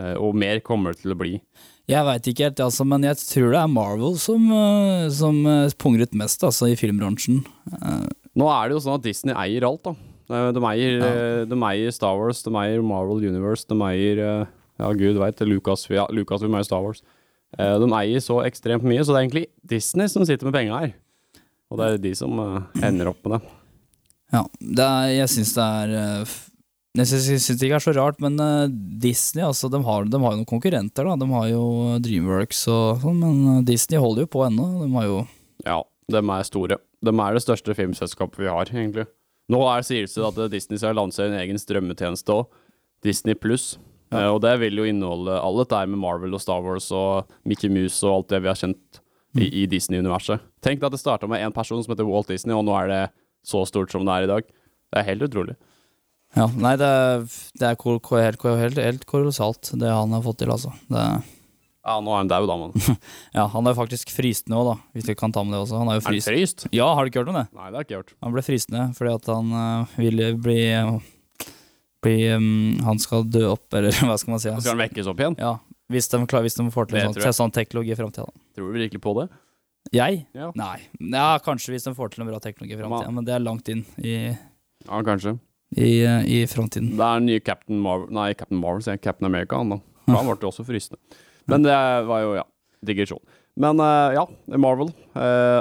Eh, 0.00 0.14
og 0.16 0.36
mer 0.38 0.60
kommer 0.64 0.92
det 0.94 1.02
til 1.02 1.12
å 1.14 1.18
bli. 1.18 1.34
Jeg 1.90 2.06
veit 2.06 2.28
ikke 2.30 2.46
helt, 2.48 2.62
altså, 2.64 2.86
men 2.88 3.04
jeg 3.04 3.18
tror 3.20 3.52
det 3.52 3.60
er 3.60 3.72
Marvel 3.72 4.14
som, 4.20 4.46
eh, 4.56 5.08
som 5.12 5.42
eh, 5.46 5.74
punger 5.78 6.06
ut 6.06 6.16
mest 6.16 6.44
altså, 6.46 6.70
i 6.72 6.78
filmbransjen. 6.78 7.42
Nå 8.32 8.48
er 8.48 8.68
det 8.70 8.78
jo 8.78 8.82
sånn 8.86 8.96
at 8.96 9.04
Disney 9.04 9.36
eier 9.36 9.66
alt, 9.68 9.82
da. 9.84 9.94
De 10.54 10.62
eier, 10.64 11.02
Ja. 11.02 11.44
de 11.44 11.56
eier 11.68 11.92
Star 11.92 12.16
Wars, 12.16 12.40
de 12.42 12.50
eier 12.56 12.80
Marvel 12.80 13.20
Universe, 13.26 13.66
de 13.68 13.76
eier 13.84 14.46
Ja, 14.80 14.88
gud 14.96 15.18
veit, 15.20 15.38
Lucas, 15.44 15.84
ja, 15.92 16.06
Lucas 16.10 16.40
vil 16.40 16.54
eier 16.56 16.64
Star 16.64 16.80
Wars. 16.82 17.02
De 17.58 17.88
eier 17.98 18.22
så 18.24 18.38
ekstremt 18.46 18.82
mye, 18.82 19.04
så 19.04 19.12
det 19.12 19.18
er 19.18 19.26
egentlig 19.26 19.46
Disney 19.68 20.08
som 20.08 20.24
sitter 20.24 20.48
med 20.48 20.54
penga 20.56 20.78
her. 20.80 20.94
Og 21.70 21.76
det 21.78 21.86
er 21.90 21.98
de 21.98 22.14
som 22.16 22.32
ender 22.80 23.10
opp 23.12 23.20
med 23.26 23.36
det. 23.36 23.50
Ja, 24.32 24.46
det 24.60 24.86
er, 24.86 25.10
jeg 25.12 25.30
syns 25.34 25.52
det 25.56 25.66
er 25.66 25.94
eh, 26.00 26.34
Jeg 26.98 27.08
syns 27.10 27.26
syns 27.28 27.48
det 27.50 27.68
ikke 27.68 27.78
er 27.78 27.84
så 27.84 27.94
rart, 27.96 28.20
men 28.24 28.38
eh, 28.40 28.72
Disney 29.02 29.44
altså, 29.44 29.68
de 29.72 29.80
har, 29.84 30.08
de 30.08 30.20
har 30.22 30.34
jo 30.34 30.40
noen 30.40 30.48
konkurrenter. 30.48 31.08
da 31.08 31.16
De 31.20 31.28
har 31.32 31.48
jo 31.50 31.64
Dreamworks 32.04 32.64
og 32.72 33.02
sånn, 33.04 33.20
men 33.20 33.42
eh, 33.58 33.64
Disney 33.68 34.00
holder 34.00 34.26
jo 34.26 34.32
på 34.32 34.46
ennå. 34.48 34.68
De 34.82 34.90
har 34.96 35.08
jo 35.08 35.20
Ja, 35.66 35.78
de 36.12 36.22
er 36.22 36.48
store. 36.48 36.80
De 37.02 37.12
er 37.12 37.36
det 37.36 37.44
største 37.44 37.76
filmselskapet 37.76 38.40
vi 38.44 38.50
har, 38.50 38.72
egentlig. 38.72 39.06
Nå 39.52 39.60
er 39.68 39.84
sies 39.84 40.16
det 40.16 40.24
at 40.24 40.40
eh, 40.40 40.52
Disney 40.52 40.80
skal 40.80 40.96
lansere 40.96 41.32
en 41.32 41.40
egen 41.42 41.60
strømmetjeneste 41.60 42.36
òg, 42.40 42.48
Disney 43.04 43.36
pluss. 43.36 43.74
Ja. 44.12 44.26
og 44.28 44.42
det 44.44 44.58
vil 44.60 44.76
jo 44.76 44.84
inneholde 44.84 45.38
alle 45.40 45.62
dette 45.64 45.78
med 45.88 45.96
Marvel 46.02 46.34
og 46.36 46.40
Star 46.42 46.60
Wars 46.60 46.90
og 46.92 47.30
Mickey 47.48 47.70
Mouse 47.72 48.04
og 48.04 48.18
alt 48.18 48.34
det 48.34 48.42
vi 48.44 48.50
har 48.50 48.58
kjent 48.60 48.98
i, 49.40 49.46
i 49.62 49.64
Disney-universet. 49.64 50.42
Tenk 50.60 50.82
deg 50.82 50.90
at 50.90 50.92
det 50.92 51.00
starta 51.00 51.30
med 51.30 51.40
én 51.40 51.54
person 51.56 51.80
som 51.80 51.94
heter 51.94 52.04
Walt 52.04 52.28
Disney, 52.28 52.52
og 52.52 52.66
nå 52.68 52.74
er 52.76 52.90
det 52.90 53.00
så 53.46 53.64
stort 53.68 53.92
som 53.94 54.06
det 54.06 54.14
er 54.14 54.26
i 54.26 54.30
dag. 54.30 54.48
Det 54.92 55.00
er 55.00 55.08
helt 55.10 55.26
utrolig. 55.28 55.58
Ja, 56.32 56.46
nei, 56.56 56.72
det 56.80 56.88
er, 56.88 57.24
det 57.60 57.68
er 57.68 57.78
kol, 57.80 57.98
helt, 58.16 58.40
helt, 58.40 58.80
helt 58.80 59.06
kolossalt, 59.08 59.68
det 59.76 59.90
han 59.92 60.14
har 60.16 60.22
fått 60.24 60.40
til, 60.40 60.52
altså. 60.54 60.72
Det, 60.88 61.04
Ja, 61.82 61.96
nå 61.98 62.12
er 62.14 62.20
han 62.22 62.30
daud, 62.30 62.46
da, 62.48 62.56
mann. 62.56 62.98
ja, 63.36 63.44
han 63.52 63.68
er 63.68 63.74
faktisk 63.76 64.12
fristende 64.14 64.56
òg, 64.60 64.68
da, 64.70 64.74
hvis 64.94 65.08
vi 65.10 65.16
kan 65.18 65.34
ta 65.34 65.42
med 65.44 65.56
det 65.56 65.64
også. 65.64 65.80
Han 65.82 65.90
er 65.90 65.98
jo 65.98 66.04
Er 66.04 66.06
han 66.06 66.14
fryst. 66.14 66.30
fryst? 66.30 66.66
Ja, 66.72 66.86
har 66.94 67.04
du 67.04 67.10
ikke 67.10 67.24
hørt 67.24 67.32
om 67.34 67.40
det? 67.40 67.48
Nei, 67.50 67.66
det 67.66 67.74
har 67.74 67.82
jeg 67.82 67.88
ikke 67.90 68.00
hørt. 68.00 68.14
Han 68.22 68.36
ble 68.36 68.44
fristende 68.46 68.84
fordi 68.96 69.14
at 69.18 69.28
han 69.32 69.50
uh, 69.52 69.96
ville 69.98 70.30
bli, 70.46 70.60
bli 72.06 72.16
um, 72.38 72.46
Han 72.86 73.02
skal 73.02 73.26
dø 73.28 73.44
opp, 73.50 73.66
eller 73.74 73.92
hva 74.08 74.16
skal 74.20 74.36
man 74.36 74.44
si? 74.44 74.54
Skal 74.62 74.76
han 74.76 74.84
vekkes 74.86 75.10
opp 75.10 75.20
igjen? 75.24 75.36
Ja, 75.42 75.56
hvis 75.92 76.08
de, 76.08 76.22
klar, 76.30 76.46
hvis 76.46 76.56
de 76.56 76.68
får 76.72 76.88
til 76.88 77.02
en 77.02 77.18
sånn, 77.18 77.38
sånn 77.42 77.52
teknologi 77.58 77.92
i 77.92 77.98
framtida. 77.98 78.30
Tror 78.56 78.70
du 78.70 78.78
virkelig 78.78 79.02
på 79.02 79.16
det? 79.18 79.26
Jeg? 79.92 80.22
Ja. 80.36 80.48
Nei. 80.56 80.78
Ja, 81.12 81.26
kanskje 81.44 81.74
hvis 81.74 81.84
de 81.84 81.92
får 81.96 82.14
til 82.14 82.24
en 82.24 82.30
bra 82.30 82.40
teknologi 82.40 82.76
i 82.76 82.80
framtida, 82.80 83.12
men 83.12 83.26
det 83.28 83.34
er 83.36 83.44
langt 83.44 83.68
inn 83.72 83.82
i, 84.00 84.14
Ja, 84.86 85.02
kanskje. 85.04 85.36
i, 85.76 86.00
i 86.02 86.38
framtiden. 86.48 86.94
Det 86.96 87.04
er 87.04 87.20
den 87.20 87.28
nye 87.28 87.42
Captain 87.44 87.80
Marvel 87.82 88.08
Nei, 88.16 88.30
Captain 88.38 88.60
Marvel, 88.60 88.82
sier. 88.86 89.00
Captain 89.02 89.28
America, 89.28 89.60
han 89.60 89.76
da. 89.76 89.80
Han 90.08 90.26
ble 90.30 90.48
også 90.48 90.64
fristende. 90.66 91.00
Men 91.50 91.66
det 91.66 91.76
var 92.08 92.24
jo, 92.24 92.34
ja, 92.40 92.44
digresjon. 92.86 93.22
Men 93.60 93.80
uh, 93.84 94.14
ja, 94.16 94.24
Marvel. 94.56 94.92
Uh, 95.12 95.60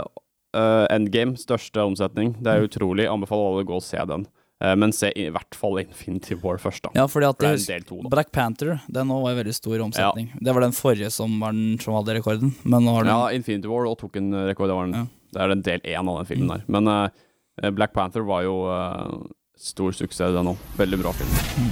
uh, 0.56 0.86
Endgame, 0.94 1.36
største 1.40 1.84
omsetning. 1.84 2.36
Det 2.40 2.54
er 2.54 2.68
utrolig. 2.70 3.10
Anbefaler 3.12 3.50
alle 3.52 3.66
å 3.66 3.70
gå 3.74 3.80
og 3.82 3.86
se 3.86 4.00
den. 4.08 4.26
Eh, 4.62 4.76
men 4.78 4.94
se 4.94 5.10
i 5.18 5.26
hvert 5.34 5.58
fall 5.58 5.80
Infinity 5.82 6.38
War 6.44 6.60
først, 6.62 6.84
da. 6.86 6.92
Ja, 6.94 7.08
fordi 7.10 7.26
at 7.30 7.40
For 7.42 7.58
det 7.58 7.76
er 7.76 7.86
del. 7.88 8.10
Black 8.14 8.32
Panther 8.36 8.78
den 8.88 9.10
nå 9.10 9.18
var 9.24 9.34
i 9.34 9.40
veldig 9.42 9.56
stor 9.58 9.82
omsetning. 9.88 10.30
Det 10.38 10.54
var 10.54 10.62
den 10.66 10.76
forrige 10.78 11.10
som, 11.14 11.40
var 11.42 11.56
den, 11.58 11.80
som 11.82 11.98
hadde 11.98 12.20
rekorden. 12.20 12.54
Men 12.64 12.86
nå 12.86 12.96
har 12.96 13.08
den 13.08 13.14
Ja, 13.16 13.32
Infinity 13.34 13.72
War 13.72 13.90
og 13.90 13.98
tok 14.02 14.22
en 14.22 14.32
rekord. 14.46 14.70
Det, 14.70 14.78
var 14.78 14.90
den, 14.90 15.00
Ja. 15.02 15.06
det 15.34 15.42
er 15.42 15.56
en 15.58 15.66
del 15.66 15.86
én 15.96 16.12
av 16.14 16.22
den 16.22 16.30
filmen 16.30 16.54
der. 16.54 16.66
Men 16.68 16.88
uh, 16.88 17.72
Black 17.74 17.94
Panther 17.94 18.22
var 18.28 18.44
jo 18.46 18.60
uh, 18.70 19.24
stor 19.58 19.92
suksess, 19.98 20.36
den 20.36 20.54
òg. 20.54 20.62
Veldig 20.78 21.02
bra 21.02 21.14
film. 21.18 21.72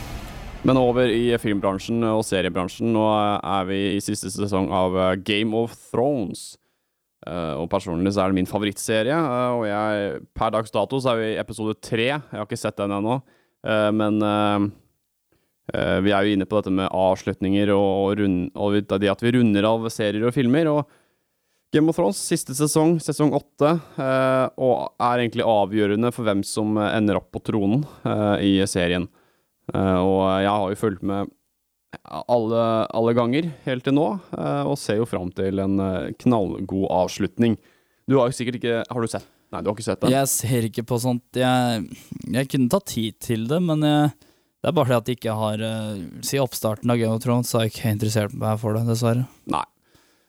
Men 0.67 0.77
over 0.77 1.07
i 1.07 1.29
filmbransjen 1.39 2.03
og 2.09 2.23
seriebransjen. 2.27 2.89
Nå 2.91 3.05
er 3.39 3.69
vi 3.69 3.77
i 3.95 4.01
siste 4.03 4.31
sesong 4.33 4.67
av 4.75 4.97
eh, 4.99 5.13
Game 5.23 5.55
of 5.55 5.71
Thrones. 5.91 6.57
Eh, 7.29 7.55
og 7.61 7.69
personlig 7.69 8.13
så 8.15 8.23
er 8.23 8.31
det 8.31 8.39
min 8.39 8.49
favorittserie. 8.49 9.15
uh, 9.15 9.59
og 9.59 9.65
jeg, 9.69 10.21
per 10.37 10.53
dags 10.55 10.73
dato 10.73 10.99
så 11.01 11.13
er 11.13 11.19
vi 11.19 11.31
i 11.33 11.41
episode 11.41 11.75
tre. 11.83 12.07
Jeg 12.15 12.37
har 12.39 12.47
ikke 12.47 12.59
sett 12.59 12.79
den 12.79 12.95
ennå. 12.95 13.19
uh, 13.67 13.91
men 13.93 14.23
vi 15.69 16.09
er 16.09 16.25
jo 16.25 16.33
inne 16.33 16.47
på 16.49 16.57
dette 16.57 16.71
med 16.73 16.89
avslutninger 16.89 17.69
og, 17.75 17.83
og, 17.85 18.13
rund, 18.17 18.37
og 18.57 18.77
det 18.89 19.11
at 19.11 19.19
vi 19.21 19.35
runder 19.35 19.67
av 19.69 19.83
serier 19.93 20.25
og 20.25 20.33
filmer. 20.33 20.65
Og 20.65 20.79
Game 21.69 21.91
of 21.91 21.99
Thrones, 21.99 22.17
siste 22.17 22.55
sesong, 22.57 22.95
sesong 22.97 23.35
åtte, 23.37 23.75
og 24.57 24.73
er 24.97 25.21
egentlig 25.21 25.45
avgjørende 25.45 26.09
for 26.15 26.25
hvem 26.25 26.41
som 26.41 26.73
ender 26.81 27.19
opp 27.19 27.29
på 27.35 27.43
tronen 27.45 27.83
i 28.41 28.55
serien. 28.65 29.05
Og 29.69 30.23
jeg 30.41 30.49
har 30.49 30.73
jo 30.73 30.81
fulgt 30.81 31.05
med 31.05 31.29
alle, 32.05 32.61
alle 32.93 33.15
ganger 33.17 33.49
helt 33.65 33.85
til 33.85 33.95
nå, 33.97 34.07
eh, 34.37 34.63
og 34.69 34.77
ser 34.79 34.99
jo 35.01 35.09
fram 35.09 35.31
til 35.35 35.61
en 35.63 35.81
eh, 35.83 36.13
knallgod 36.21 36.87
avslutning. 36.93 37.57
Du 38.09 38.17
har 38.19 38.29
jo 38.29 38.37
sikkert 38.37 38.57
ikke 38.57 38.79
Har 38.89 39.05
du 39.05 39.09
sett 39.11 39.27
Nei, 39.53 39.59
du 39.61 39.69
har 39.69 39.75
ikke 39.75 39.85
sett 39.85 40.01
den? 40.01 40.13
Jeg 40.13 40.29
ser 40.29 40.65
ikke 40.67 40.83
på 40.85 40.97
sånt. 41.01 41.23
Jeg, 41.33 41.85
jeg 42.29 42.49
kunne 42.51 42.69
ta 42.69 42.77
tid 42.85 43.15
til 43.21 43.47
det, 43.49 43.57
men 43.65 43.81
jeg, 43.81 44.11
det 44.61 44.69
er 44.69 44.75
bare 44.77 44.91
det 44.91 44.99
at 44.99 45.09
jeg 45.09 45.17
ikke 45.17 45.37
har 45.39 45.63
uh, 45.65 45.97
Siden 46.21 46.45
oppstarten 46.45 46.93
av 46.93 46.99
Game 47.01 47.17
of 47.17 47.23
Thrones 47.23 47.49
så 47.49 47.57
har 47.57 47.65
jeg 47.65 47.73
ikke 47.73 47.93
interessert 47.95 48.35
meg 48.37 48.59
for 48.61 48.77
det, 48.77 48.83
dessverre. 48.85 49.25
Nei. 49.49 49.65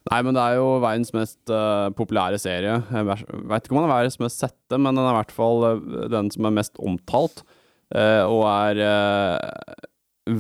Nei, 0.09 0.23
men 0.25 0.33
det 0.33 0.43
er 0.43 0.57
jo 0.57 0.71
verdens 0.81 1.13
mest 1.13 1.53
uh, 1.53 1.93
populære 1.93 2.41
serie. 2.41 2.79
Jeg 2.81 3.09
veit 3.11 3.67
ikke 3.67 3.77
om 3.77 3.83
den 3.83 3.91
er 3.91 3.93
verdens 3.93 4.17
mest 4.23 4.41
sette, 4.41 4.79
men 4.81 4.97
den 4.97 5.05
er 5.05 5.13
i 5.13 5.19
hvert 5.19 5.35
fall 5.37 5.67
eh, 5.69 6.07
den 6.17 6.33
som 6.33 6.49
er 6.49 6.57
mest 6.63 6.81
omtalt, 6.81 7.45
Uh, 7.91 8.23
og 8.31 8.45
er 8.47 8.79
eh, 8.87 9.87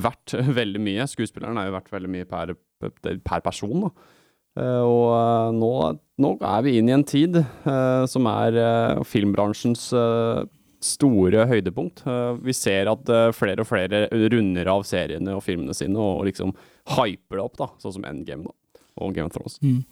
verdt 0.05 0.37
veldig 0.61 0.83
mye. 0.83 1.09
Skuespilleren 1.11 1.59
er 1.61 1.69
jo 1.69 1.77
verdt 1.77 1.93
veldig 1.95 2.13
mye 2.13 2.29
per, 2.31 2.55
per 2.81 3.45
person, 3.45 3.89
da. 3.89 3.93
Eh, 4.59 4.83
og 4.83 5.11
eh, 5.15 5.51
nå, 5.55 5.73
nå 6.25 6.33
er 6.43 6.63
vi 6.67 6.77
inn 6.81 6.91
i 6.91 6.97
en 6.97 7.07
tid 7.07 7.39
eh, 7.39 8.05
som 8.11 8.27
er 8.31 8.59
filmbransjens 9.07 9.91
store 10.81 11.45
høydepunkt. 11.45 12.03
Vi 12.41 12.55
ser 12.57 12.89
at 12.89 13.11
flere 13.37 13.61
og 13.61 13.69
flere 13.69 14.07
runder 14.33 14.71
av 14.73 14.87
seriene 14.89 15.35
og 15.37 15.43
filmene 15.45 15.77
sine 15.77 16.01
og, 16.01 16.25
liksom 16.25 16.55
hyper 16.97 17.37
det 17.37 17.43
opp, 17.45 17.59
da, 17.61 17.69
sånn 17.83 17.99
som 17.99 18.07
Endgame 18.09 18.49
da, 18.49 18.81
og 18.97 19.13
Game 19.13 19.29
of 19.29 19.35
Thrones. 19.35 19.59
Mm. 19.61 19.83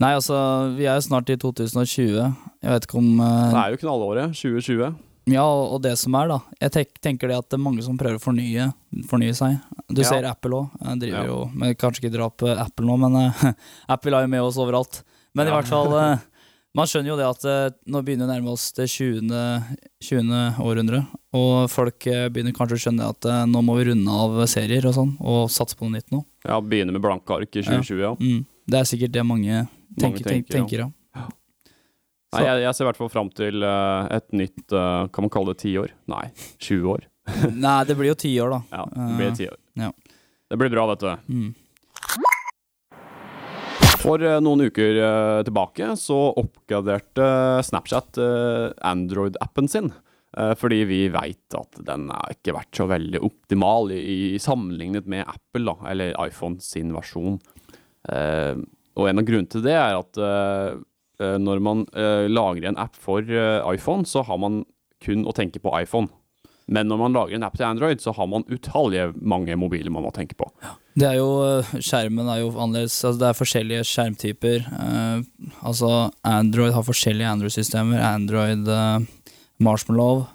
Nei, 0.00 0.14
altså, 0.16 0.38
vi 0.78 0.86
er 0.88 0.96
jo 0.96 1.04
snart 1.04 1.28
i 1.28 1.36
2020. 1.36 2.16
Jeg 2.16 2.72
vet 2.72 2.86
ikke 2.88 3.02
om 3.02 3.10
Det 3.20 3.60
er 3.60 3.74
jo 3.74 3.82
knallåret, 3.82 4.32
2020. 4.32 4.96
Ja, 5.30 5.44
og 5.46 5.82
det 5.84 5.96
som 6.00 6.14
er, 6.18 6.30
da. 6.30 6.38
Jeg 6.60 6.72
tenk, 6.74 6.96
tenker 7.04 7.30
det 7.30 7.36
at 7.38 7.48
det 7.50 7.58
er 7.58 7.62
mange 7.62 7.82
som 7.86 7.98
prøver 7.98 8.18
å 8.18 8.22
fornye, 8.22 8.70
fornye 9.10 9.34
seg. 9.36 9.58
Du 9.88 10.02
Ja. 10.02 10.08
ser 10.08 10.24
Apple 10.28 10.50
òg. 10.62 10.80
Driver 11.00 11.20
Ja. 11.22 11.26
jo 11.26 11.50
men 11.54 11.74
Kanskje 11.74 12.04
ikke 12.04 12.12
dra 12.14 12.26
opp 12.26 12.42
eh, 12.42 12.58
Apple 12.58 12.86
nå, 12.86 12.96
men 12.98 13.16
uh, 13.16 13.52
Apple 13.94 14.16
er 14.16 14.26
jo 14.26 14.28
med 14.28 14.42
oss 14.42 14.58
overalt. 14.58 15.02
Men 15.34 15.46
i 15.46 15.50
hvert 15.54 15.70
fall 15.70 15.92
uh, 15.94 16.18
Man 16.72 16.86
skjønner 16.86 17.10
jo 17.10 17.16
det 17.18 17.26
at 17.26 17.44
uh, 17.50 17.76
nå 17.90 17.98
begynner 18.06 18.28
vi 18.28 18.30
å 18.30 18.34
nærme 18.34 18.52
oss 18.52 18.68
det 18.76 18.86
20. 18.86 19.26
20. 20.06 20.60
århundre. 20.62 21.00
Og 21.34 21.66
folk 21.70 21.98
begynner 22.30 22.54
kanskje 22.54 22.76
å 22.78 22.82
skjønne 22.84 23.08
at 23.10 23.26
nå 23.50 23.62
må 23.66 23.74
vi 23.80 23.88
runde 23.90 24.06
av 24.06 24.38
serier 24.46 24.86
og 24.86 24.94
sånn, 24.94 25.16
og 25.18 25.50
satse 25.50 25.74
på 25.74 25.88
noe 25.88 25.98
nytt 25.98 26.14
nå. 26.14 26.22
Ja, 26.46 26.60
begynner 26.62 26.94
med 26.94 27.02
blanke 27.02 27.34
ark 27.34 27.50
i 27.58 27.64
2020, 27.66 27.98
ja. 28.04 28.14
Mm. 28.22 28.44
Det 28.70 28.78
er 28.78 28.86
sikkert 28.86 29.12
det 29.18 29.26
mange 29.26 29.50
tenker, 29.98 30.22
tenker, 30.22 30.30
tenker, 30.30 30.54
tenker 30.54 30.84
ja. 30.84 30.88
Nei, 32.30 32.44
jeg, 32.46 32.62
jeg 32.62 32.76
ser 32.76 32.84
i 32.84 32.88
hvert 32.90 33.00
fall 33.00 33.10
fram 33.10 33.30
til 33.34 33.64
uh, 33.66 34.06
et 34.14 34.28
nytt 34.38 34.70
uh, 34.76 35.08
Kan 35.10 35.26
man 35.26 35.32
kalle 35.34 35.54
det 35.54 35.64
tiår? 35.64 35.90
Nei, 36.12 36.28
20 36.62 36.92
år. 36.92 37.08
Nei, 37.64 37.78
det 37.88 37.96
blir 37.98 38.12
jo 38.12 38.18
ti 38.18 38.30
år, 38.42 38.54
da. 38.54 38.60
Ja, 38.70 38.84
det 38.94 39.16
blir 39.18 39.30
Eh, 39.32 39.36
ti 39.40 39.48
år. 39.50 39.58
ja. 39.82 39.90
Det 40.50 40.58
blir 40.58 40.70
bra, 40.72 40.84
vet 40.90 41.02
du. 41.04 41.10
Mm. 41.30 41.50
For 44.00 44.22
eh, 44.24 44.38
noen 44.42 44.64
uker 44.66 44.96
eh, 44.98 45.40
tilbake 45.46 45.92
så 46.00 46.16
oppgraderte 46.40 47.26
Snapchat 47.66 48.18
eh, 48.18 48.70
Android-appen 48.88 49.68
sin. 49.70 49.92
Eh, 50.38 50.54
fordi 50.58 50.80
vi 50.88 51.00
veit 51.12 51.56
at 51.58 51.80
den 51.86 52.08
har 52.10 52.32
ikke 52.34 52.54
vært 52.56 52.80
så 52.80 52.86
veldig 52.90 53.20
optimal 53.26 53.92
i, 53.94 54.00
i 54.34 54.40
sammenlignet 54.42 55.06
med 55.10 55.26
Apple, 55.28 55.66
da, 55.68 55.76
eller 55.92 56.16
iPhone 56.24 56.58
sin 56.64 56.94
versjon. 56.96 57.38
Eh, 58.08 58.56
og 58.98 59.06
en 59.10 59.20
av 59.22 59.26
grunnene 59.28 59.52
til 59.52 59.62
det 59.68 59.76
er 59.76 59.98
at 59.98 60.18
eh, 60.18 60.70
eh, 60.72 60.78
når 61.40 61.60
man 61.64 61.84
eh, 61.94 62.26
lager 62.30 62.68
en 62.70 62.78
app 62.80 62.96
for 62.96 63.20
eh, 63.22 63.60
iPhone, 63.74 64.06
så 64.08 64.22
har 64.26 64.38
man 64.40 64.62
kun 65.04 65.26
å 65.28 65.32
tenke 65.36 65.60
på 65.62 65.72
iPhone. 65.80 66.08
Men 66.70 66.86
når 66.86 66.98
man 67.00 67.14
lager 67.16 67.34
en 67.34 67.42
app 67.42 67.56
til 67.58 67.66
Android, 67.66 67.98
så 67.98 68.12
har 68.14 68.28
man 68.30 68.44
utallige 68.46 69.08
mange 69.26 69.56
mobiler 69.58 69.90
man 69.90 70.04
må 70.06 70.12
tenke 70.14 70.36
på. 70.38 70.46
Det 70.94 71.08
er 71.08 71.16
jo, 71.18 71.30
eh, 71.42 71.70
Skjermen 71.82 72.28
er 72.30 72.44
jo 72.44 72.52
annerledes. 72.54 72.94
Altså 73.04 73.18
det 73.18 73.28
er 73.30 73.38
forskjellige 73.40 73.86
skjermtyper. 73.90 74.68
Uh, 74.70 75.48
altså 75.66 75.90
Android 76.22 76.76
har 76.76 76.86
forskjellige 76.86 77.32
Android-systemer. 77.32 77.98
Android 78.06 78.70
uh, 78.70 79.00
Marshmallow. 79.58 80.28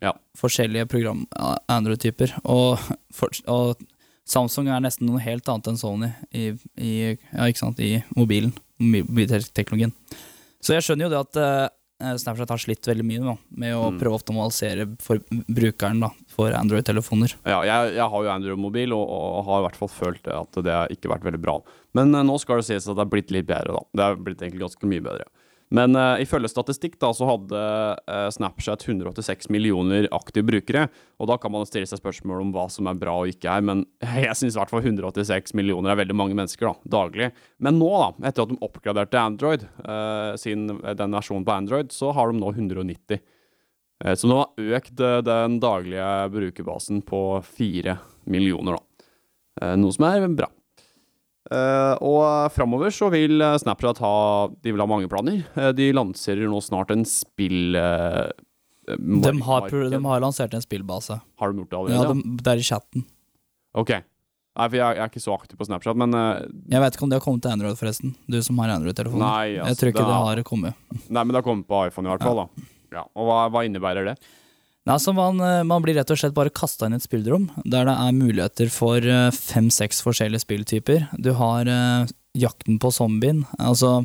Ja. 0.00 0.14
Forskjellige 0.38 0.86
program 0.94 1.26
eh, 1.34 1.56
Android-typer. 1.74 2.36
Og, 2.44 2.78
og 3.50 3.82
Samsung 4.30 4.70
er 4.70 4.84
nesten 4.84 5.10
noe 5.10 5.18
helt 5.24 5.48
annet 5.50 5.72
enn 5.72 5.80
Sony 5.80 6.12
i, 6.30 6.52
i, 6.78 6.92
ja, 7.34 7.50
i 7.50 7.90
mobilen. 8.14 8.54
mobil- 8.78 9.06
Mobilteknologien. 9.10 9.90
Så 10.60 10.74
jeg 10.76 10.84
skjønner 10.86 11.08
jo 11.08 11.12
det 11.14 11.20
at 11.24 11.38
uh, 11.40 12.16
Snapchat 12.20 12.48
har 12.54 12.60
slitt 12.62 12.86
veldig 12.88 13.04
mye 13.04 13.20
nå, 13.24 13.34
med 13.60 13.74
å 13.76 13.90
Mm. 13.90 13.98
prøve 14.00 14.16
å 14.16 14.20
optimalisere 14.20 14.86
for 15.04 15.20
brukeren 15.52 16.00
da, 16.00 16.08
for 16.32 16.52
Android-telefoner. 16.56 17.34
Ja, 17.44 17.58
jeg, 17.68 17.94
jeg 17.98 18.06
har 18.14 18.24
jo 18.24 18.30
Android-mobil 18.32 18.94
og, 18.96 19.04
og 19.04 19.44
har 19.50 19.60
i 19.60 19.66
hvert 19.68 19.76
fall 19.82 19.92
følt 19.92 20.30
at 20.32 20.60
det 20.64 20.72
har 20.72 20.88
ikke 20.94 21.12
vært 21.12 21.24
veldig 21.28 21.40
bra. 21.44 21.58
Men 21.96 22.14
uh, 22.16 22.22
nå 22.24 22.38
skal 22.40 22.60
det 22.62 22.68
sies 22.70 22.88
at 22.88 22.96
det 22.96 23.04
har 23.04 23.10
blitt 23.12 23.32
litt 23.34 23.48
bedre, 23.48 23.76
da. 23.76 23.84
Det 23.92 24.06
har 24.06 24.16
blitt 24.20 24.40
egentlig 24.40 24.64
ganske 24.64 24.88
mye 24.88 25.04
bedre. 25.04 25.28
Men 25.70 25.94
uh, 25.94 26.18
ifølge 26.18 26.50
statistikk 26.50 26.96
da, 26.98 27.12
så 27.14 27.28
hadde 27.28 27.58
uh, 28.10 28.26
Snapchat 28.34 28.82
186 28.88 29.46
millioner 29.54 30.08
aktive 30.14 30.48
brukere. 30.48 30.88
Og 31.22 31.30
da 31.30 31.36
kan 31.38 31.54
man 31.54 31.68
stille 31.68 31.86
seg 31.86 32.00
spørsmål 32.00 32.42
om 32.42 32.50
hva 32.56 32.66
som 32.72 32.90
er 32.90 32.98
bra 32.98 33.14
og 33.22 33.30
ikke 33.30 33.52
er, 33.52 33.62
men 33.66 33.84
jeg 34.24 34.34
syns 34.38 34.56
i 34.56 34.60
hvert 34.60 34.72
fall 34.72 34.82
186 34.82 35.54
millioner 35.58 35.94
er 35.94 36.00
veldig 36.02 36.18
mange 36.18 36.38
mennesker 36.38 36.72
da, 36.72 36.74
daglig. 36.98 37.30
Men 37.62 37.78
nå, 37.78 37.90
da, 38.02 38.10
etter 38.32 38.46
at 38.46 38.54
de 38.54 38.58
oppgraderte 38.66 39.22
Android, 39.22 39.66
uh, 39.86 40.34
sin, 40.40 40.66
den 40.74 41.18
versjonen 41.18 41.46
på 41.46 41.54
Android, 41.54 41.94
så 41.94 42.10
har 42.18 42.32
de 42.32 42.42
nå 42.42 42.50
190. 42.50 43.22
Eh, 44.04 44.14
Så 44.18 44.26
nå 44.30 44.40
har 44.40 44.76
økt 44.80 44.96
den 44.96 45.58
daglige 45.62 46.12
brukerbasen 46.34 47.02
på 47.06 47.20
fire 47.46 47.98
millioner, 48.26 48.78
da. 48.80 49.76
Noe 49.76 49.92
som 49.92 50.06
er 50.08 50.24
bra. 50.32 50.48
Eh, 51.50 51.94
og 52.06 52.52
framover 52.54 52.92
så 52.94 53.08
vil 53.10 53.40
eh, 53.42 53.56
Snapchat 53.58 53.98
ha 54.04 54.12
De 54.62 54.70
vil 54.70 54.78
ha 54.82 54.86
mange 54.86 55.08
planer. 55.10 55.40
Uh, 55.56 55.72
de 55.74 55.88
lanserer 55.96 56.46
nå 56.50 56.60
snart 56.62 56.92
en 56.94 57.02
spill... 57.08 57.74
Uh, 57.74 58.30
De 58.90 59.32
har, 59.46 59.66
de 59.70 59.98
har 60.04 60.22
lansert 60.22 60.54
en 60.54 60.62
spillbase. 60.62 61.20
Har 61.38 61.52
de 61.52 61.58
gjort 61.62 61.70
det 61.70 61.78
Ja, 61.78 61.98
allerede? 62.00 62.22
de, 62.22 62.36
det 62.42 62.52
er 62.54 62.62
i 62.62 62.66
chatten. 62.66 63.04
Ok. 63.78 63.90
Nei, 64.58 64.66
for 64.66 64.76
jeg, 64.80 64.96
jeg 64.98 65.02
er 65.04 65.10
ikke 65.12 65.22
så 65.22 65.34
aktiv 65.36 65.58
på 65.60 65.66
Snapchat, 65.68 65.94
men 66.00 66.10
Jeg 66.68 66.80
vet 66.82 66.96
ikke 66.96 67.04
om 67.06 67.10
det 67.12 67.20
har 67.20 67.22
kommet 67.24 67.44
til 67.46 67.52
Android, 67.54 67.76
forresten. 67.78 68.16
Du 68.26 68.40
som 68.42 68.58
har 68.58 68.72
Android-telefon. 68.74 69.22
Altså, 69.22 69.68
jeg 69.70 69.78
tror 69.78 69.92
ikke 69.92 70.02
det 70.02 70.10
det 70.10 70.16
har- 70.18 70.26
har 70.40 70.42
kommet. 70.48 70.74
Nei, 71.06 71.22
men 71.22 71.28
det 71.30 71.38
har 71.38 71.46
kommet 71.46 71.68
på 71.70 71.82
iPhone 71.86 72.10
i 72.10 72.12
hvert 72.16 72.26
fall, 72.26 72.40
da. 72.42 72.66
Ja. 72.98 73.04
Og 73.14 73.28
hva, 73.30 73.36
hva 73.54 73.62
innebærer 73.68 74.10
det? 74.10 74.16
Altså 74.90 75.12
man, 75.14 75.38
eh, 75.44 75.62
man 75.66 75.84
blir 75.84 75.94
rett 75.98 76.10
og 76.10 76.18
slett 76.18 76.34
bare 76.34 76.50
kasta 76.50 76.88
inn 76.88 76.96
i 76.96 76.98
et 76.98 77.06
spillrom, 77.06 77.46
der 77.62 77.86
det 77.86 77.94
er 77.94 78.16
muligheter 78.16 78.70
for 78.74 78.98
eh, 78.98 79.30
fem-seks 79.34 80.02
forskjellige 80.02 80.42
spilltyper. 80.42 81.06
Du 81.14 81.30
har 81.38 81.70
uh, 81.70 82.10
jakten 82.34 82.80
på 82.82 82.90
zombien. 82.94 83.44
Altså, 83.58 84.00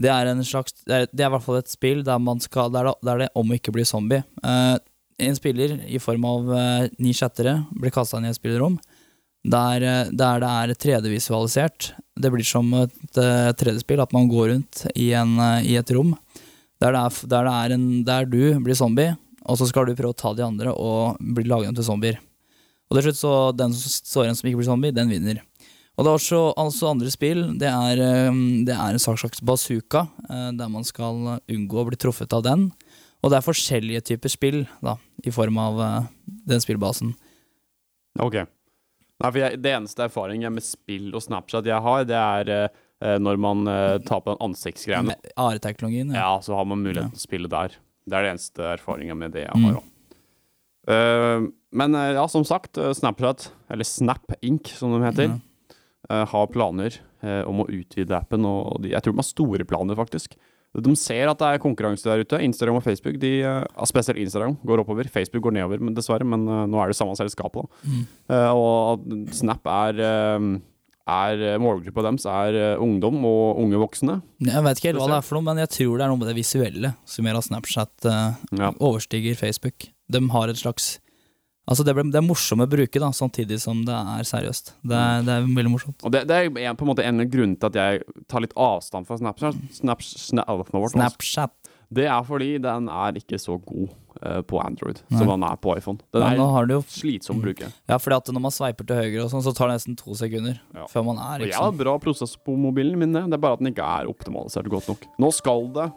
det 0.00 0.10
er 0.12 0.28
en 0.30 0.42
slags 0.44 0.74
Det 0.84 0.94
er, 0.94 1.06
det 1.12 1.24
er 1.24 1.30
i 1.30 1.34
hvert 1.34 1.44
fall 1.44 1.60
et 1.60 1.72
spill 1.72 2.02
der, 2.04 2.20
skal, 2.44 2.72
der, 2.72 2.90
det, 2.90 2.94
der 3.08 3.24
det 3.24 3.30
om 3.36 3.50
å 3.52 3.58
ikke 3.58 3.74
bli 3.76 3.84
zombie. 3.88 4.24
Uh, 4.44 4.76
en 5.20 5.36
spiller 5.36 5.78
i 5.88 5.96
form 5.96 6.26
av 6.28 6.50
eh, 6.52 6.88
ni 7.00 7.14
chattere 7.16 7.62
blir 7.72 7.92
kasta 7.92 8.18
inn 8.18 8.26
i 8.28 8.32
et 8.34 8.36
spillrom. 8.36 8.74
Der, 9.46 9.80
der 10.12 10.42
det 10.42 10.50
er 10.50 10.72
3D-visualisert. 10.76 11.94
Det 12.20 12.32
blir 12.32 12.44
som 12.44 12.68
et 12.76 13.20
uh, 13.20 13.52
3D-spill, 13.56 14.02
at 14.04 14.12
man 14.12 14.28
går 14.28 14.50
rundt 14.52 14.84
i, 14.92 15.12
en, 15.16 15.38
i 15.64 15.78
et 15.80 15.92
rom 15.96 16.12
der, 16.82 16.92
er, 16.92 17.20
der, 17.24 17.48
er 17.48 17.72
en, 17.72 17.86
der 18.04 18.28
du 18.28 18.58
blir 18.60 18.76
zombie, 18.76 19.14
og 19.46 19.58
så 19.60 19.66
skal 19.70 19.86
du 19.86 19.94
prøve 19.94 20.14
å 20.14 20.18
ta 20.18 20.32
de 20.36 20.44
andre 20.46 20.72
og 20.74 21.18
bli 21.20 21.44
laget 21.46 21.76
til 21.78 21.86
zombier. 21.86 22.18
Og 22.86 22.96
til 22.98 23.08
slutt 23.08 23.18
så 23.18 23.34
den 23.56 23.72
som 23.74 23.90
står 23.94 24.26
igjen 24.26 24.38
som 24.38 24.48
ikke 24.50 24.60
blir 24.60 24.68
zombie, 24.68 24.94
den 24.94 25.10
vinner. 25.10 25.40
Og 25.96 26.04
det 26.04 26.10
er 26.10 26.18
også 26.20 26.40
altså 26.60 26.90
andre 26.90 27.10
spill. 27.10 27.40
Det 27.58 27.68
er, 27.70 28.00
eh, 28.04 28.40
det 28.68 28.74
er 28.74 28.92
en 28.94 29.00
slags 29.02 29.22
slags 29.24 29.40
bazooka, 29.40 30.04
eh, 30.28 30.50
der 30.58 30.68
man 30.68 30.84
skal 30.84 31.40
unngå 31.48 31.80
å 31.82 31.86
bli 31.88 31.96
truffet 31.96 32.32
av 32.36 32.42
den. 32.44 32.66
Og 33.24 33.32
det 33.32 33.38
er 33.38 33.46
forskjellige 33.46 34.02
typer 34.12 34.28
spill, 34.28 34.58
da, 34.84 34.98
i 35.24 35.32
form 35.32 35.56
av 35.58 35.80
eh, 35.80 36.10
den 36.52 36.60
spillbasen. 36.60 37.14
Ok. 38.20 38.36
Nei, 38.44 39.30
for 39.30 39.40
jeg, 39.40 39.62
Det 39.64 39.72
eneste 39.72 40.04
erfaringen 40.04 40.42
jeg 40.44 40.52
med 40.58 40.66
spill 40.66 41.08
og 41.16 41.22
Snapchat 41.24 41.64
jeg 41.64 41.80
har, 41.80 42.04
det 42.04 42.18
er 42.20 42.50
eh, 42.52 43.16
når 43.18 43.40
man 43.40 43.64
tar 44.04 44.20
på 44.20 44.34
den 44.34 44.44
ansiktsgreiene. 44.50 45.16
AR-teknologien. 45.36 46.12
Ja, 46.12 46.34
Ja. 46.36 46.40
så 46.44 46.54
har 46.56 46.64
man 46.68 46.84
mulighet 46.84 47.12
til 47.16 47.18
å 47.18 47.24
spille 47.24 47.48
der. 47.48 47.74
Det 48.06 48.14
er 48.14 48.22
det 48.26 48.32
eneste 48.36 48.66
erfaringen 48.76 49.18
med 49.18 49.34
det 49.34 49.44
jeg 49.46 49.62
har. 49.66 49.78
Mm. 49.80 49.92
Uh, 50.86 51.48
men 51.76 51.94
eh, 51.98 52.14
ja, 52.14 52.24
som 52.30 52.44
sagt, 52.46 52.78
eh, 52.78 52.92
Snapchat, 52.94 53.50
eller 53.68 53.84
Snap 53.84 54.36
Inc., 54.40 54.70
som 54.78 54.94
de 54.94 55.02
heter, 55.02 55.32
Ja. 55.32 55.38
uh, 56.08 56.26
har 56.30 56.46
planer 56.46 56.94
uh, 57.24 57.42
om 57.50 57.64
å 57.64 57.66
utvide 57.68 58.14
appen, 58.16 58.46
og 58.46 58.78
de, 58.80 58.94
jeg 58.94 59.02
tror 59.02 59.12
de 59.16 59.20
har 59.20 59.26
store 59.26 59.66
planer, 59.66 59.98
faktisk. 59.98 60.38
De 60.76 60.94
ser 60.96 61.26
at 61.28 61.40
det 61.40 61.48
er 61.48 61.60
konkurranse 61.62 62.04
der 62.04 62.22
ute. 62.22 62.38
Instagram 62.44 62.78
og 62.78 62.84
Facebook, 62.84 63.18
de, 63.18 63.32
spesielt 63.88 64.20
Instagram, 64.20 64.58
går 64.64 64.82
oppover. 64.82 65.08
Facebook 65.08 65.42
går 65.46 65.54
nedover, 65.56 65.80
men 65.80 65.94
dessverre, 65.96 66.26
men 66.28 66.44
nå 66.44 66.80
er 66.82 66.92
det 66.92 66.98
samme 66.98 67.16
selskapet. 67.16 67.64
da. 67.64 67.88
Mm. 67.88 68.02
Og 68.60 69.06
Snap 69.32 69.64
er, 69.72 70.02
er 71.06 71.58
målgruppa 71.62 72.02
deres 72.08 72.24
er 72.26 72.56
eh, 72.58 72.82
ungdom 72.82 73.20
og 73.28 73.60
unge 73.62 73.78
voksne. 73.78 74.18
Jeg 74.42 74.62
vet 74.66 74.80
ikke 74.80 74.90
helt 74.90 75.00
hva 75.02 75.08
det 75.12 75.18
er 75.20 75.26
for 75.28 75.38
noe, 75.38 75.46
men 75.46 75.60
jeg 75.62 75.70
tror 75.76 75.96
det 76.00 76.06
er 76.06 76.10
noe 76.12 76.20
med 76.22 76.30
det 76.32 76.36
visuelle 76.40 76.94
som 77.06 77.28
gjør 77.28 77.38
at 77.40 77.46
Snapchat 77.48 78.08
eh, 78.10 78.46
Ja. 78.58 78.72
overstiger 78.82 79.38
Facebook. 79.38 79.88
De 80.10 80.22
har 80.34 80.48
et 80.52 80.58
slags 80.62 80.96
Altså, 81.66 81.82
det, 81.82 81.96
ble, 81.98 82.04
det 82.14 82.20
er 82.20 82.22
morsomt 82.22 82.62
å 82.62 82.68
bruke, 82.70 83.00
da, 83.02 83.08
samtidig 83.10 83.56
som 83.58 83.80
det 83.82 83.90
er 83.90 84.22
seriøst. 84.28 84.68
Det 84.86 84.94
er, 84.94 85.24
det 85.26 85.32
er 85.34 85.48
veldig 85.50 85.72
morsomt. 85.72 86.04
Og 86.06 86.12
det, 86.14 86.20
det 86.30 86.36
er 86.36 86.44
en, 86.70 86.76
på 86.78 86.86
en 86.86 86.90
måte 86.92 87.02
en 87.02 87.24
grunn 87.26 87.56
til 87.58 87.66
at 87.72 87.78
jeg 87.80 88.04
tar 88.30 88.44
litt 88.44 88.54
avstand 88.54 89.08
fra 89.08 89.18
Snapchat. 89.18 89.58
Snap, 89.74 90.04
snap, 90.06 90.70
Snapchat. 90.94 91.56
Det 91.90 92.06
er 92.06 92.22
fordi 92.28 92.52
den 92.62 92.86
er 92.86 93.18
ikke 93.18 93.40
så 93.42 93.58
god 93.66 93.88
eh, 93.90 94.05
på 94.46 94.60
Android 94.62 95.00
Nei. 95.08 95.18
som 95.18 95.28
den 95.28 95.44
er 95.48 95.56
på 95.60 95.76
iPhone. 95.76 96.00
Den 96.14 96.24
Men 96.24 96.40
er 96.40 96.72
jo 96.76 96.80
slitsom 96.88 97.40
å 97.40 97.44
bruke. 97.44 97.70
Ja, 97.88 97.98
fordi 98.02 98.16
at 98.16 98.32
når 98.32 98.44
man 98.46 98.54
sveiper 98.54 98.86
til 98.88 98.96
høyre 99.02 99.26
og 99.26 99.30
sånn, 99.34 99.44
så 99.44 99.54
tar 99.56 99.70
det 99.70 99.78
nesten 99.80 99.98
to 99.98 100.16
sekunder 100.18 100.58
Ja. 100.74 100.86
før 100.90 101.04
man 101.10 101.18
er 101.18 101.36
Og 101.36 101.46
jeg 101.46 101.52
liksom 101.52 101.64
har 101.70 101.78
bra 101.84 101.98
prosess 101.98 102.36
på 102.36 102.56
mobilen 102.56 102.98
min, 102.98 103.12
det. 103.12 103.24
det 103.30 103.34
er 103.38 103.44
bare 103.44 103.58
at 103.58 103.64
den 103.64 103.72
ikke 103.72 103.86
er 103.86 104.10
optimalisert 104.10 104.68
godt 104.72 104.88
nok. 104.88 105.06
Nå 105.18 105.32
skal 105.32 105.68
det 105.76 105.92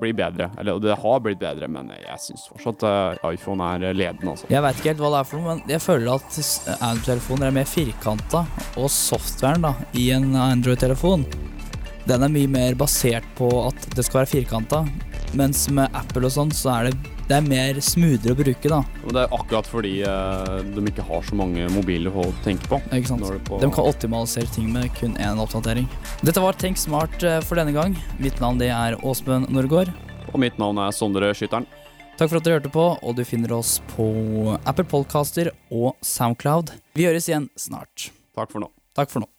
bli 0.00 0.12
bedre. 0.16 0.50
Eller 0.58 0.78
det 0.80 0.96
har 0.98 1.20
blitt 1.20 1.38
bedre, 1.38 1.68
men 1.70 1.90
jeg 1.94 2.18
syns 2.24 2.46
fortsatt 2.50 2.82
uh, 2.86 3.30
iPhone 3.32 3.62
er 3.76 3.94
ledende, 3.94 4.32
altså. 4.34 4.48
Jeg 4.50 4.64
veit 4.64 4.80
ikke 4.80 4.92
helt 4.92 5.02
hva 5.04 5.10
det 5.14 5.20
er 5.20 5.28
for 5.28 5.38
noe, 5.38 5.54
men 5.56 5.72
jeg 5.74 5.84
føler 5.84 6.14
at 6.16 6.38
Android-telefoner 6.80 7.50
er 7.50 7.56
mer 7.60 7.68
firkanta, 7.68 8.44
og 8.80 8.90
softwaren 8.92 9.66
da, 9.68 9.74
i 9.98 10.08
en 10.16 10.32
Android-telefon, 10.34 11.26
den 12.08 12.26
er 12.26 12.32
mye 12.34 12.50
mer 12.50 12.78
basert 12.78 13.26
på 13.38 13.48
at 13.68 13.88
det 13.94 14.06
skal 14.08 14.22
være 14.22 14.32
firkanta, 14.32 14.82
mens 15.38 15.68
med 15.72 15.92
Apple 15.96 16.26
og 16.28 16.34
sånn, 16.34 16.50
så 16.56 16.72
er 16.80 16.90
det, 16.90 17.11
det 17.28 17.36
er 17.38 17.44
mer 17.46 17.78
smoothere 17.84 18.34
å 18.34 18.38
bruke, 18.38 18.70
da. 18.72 18.80
Og 19.06 19.14
det 19.16 19.24
er 19.24 19.34
akkurat 19.36 19.68
fordi 19.70 19.92
eh, 20.06 20.56
de 20.74 20.84
ikke 20.90 21.04
har 21.06 21.26
så 21.26 21.38
mange 21.38 21.68
mobiler 21.74 22.14
å 22.14 22.26
tenke 22.46 22.68
på. 22.70 22.80
Ikke 22.92 23.12
sant? 23.12 23.26
På 23.48 23.60
De 23.62 23.70
kan 23.72 23.88
optimalisere 23.88 24.50
ting 24.54 24.72
med 24.74 24.90
kun 24.98 25.14
én 25.22 25.40
oppdatering. 25.42 25.88
Dette 26.22 26.42
var 26.42 26.58
Tenk 26.62 26.80
smart 26.80 27.22
eh, 27.26 27.40
for 27.46 27.58
denne 27.60 27.74
gang. 27.76 27.96
Mitt 28.22 28.42
navn 28.42 28.60
det 28.60 28.72
er 28.74 28.98
Åsmund 29.02 29.50
Norgård. 29.54 29.92
Og 30.32 30.40
mitt 30.40 30.58
navn 30.60 30.80
er 30.82 30.94
Sondre 30.96 31.32
Skytteren. 31.36 31.66
Takk 32.20 32.28
for 32.28 32.38
at 32.38 32.46
dere 32.46 32.58
hørte 32.60 32.72
på, 32.72 32.84
og 33.00 33.16
du 33.16 33.24
finner 33.26 33.54
oss 33.56 33.78
på 33.94 34.06
Apple 34.68 34.84
Podcaster 34.86 35.50
og 35.72 35.96
Soundcloud. 36.04 36.74
Vi 36.94 37.08
høres 37.08 37.26
igjen 37.30 37.48
snart. 37.58 38.10
Takk 38.36 38.52
for 38.52 38.62
nå. 38.62 38.68
Takk 38.96 39.10
for 39.12 39.24
nå. 39.24 39.30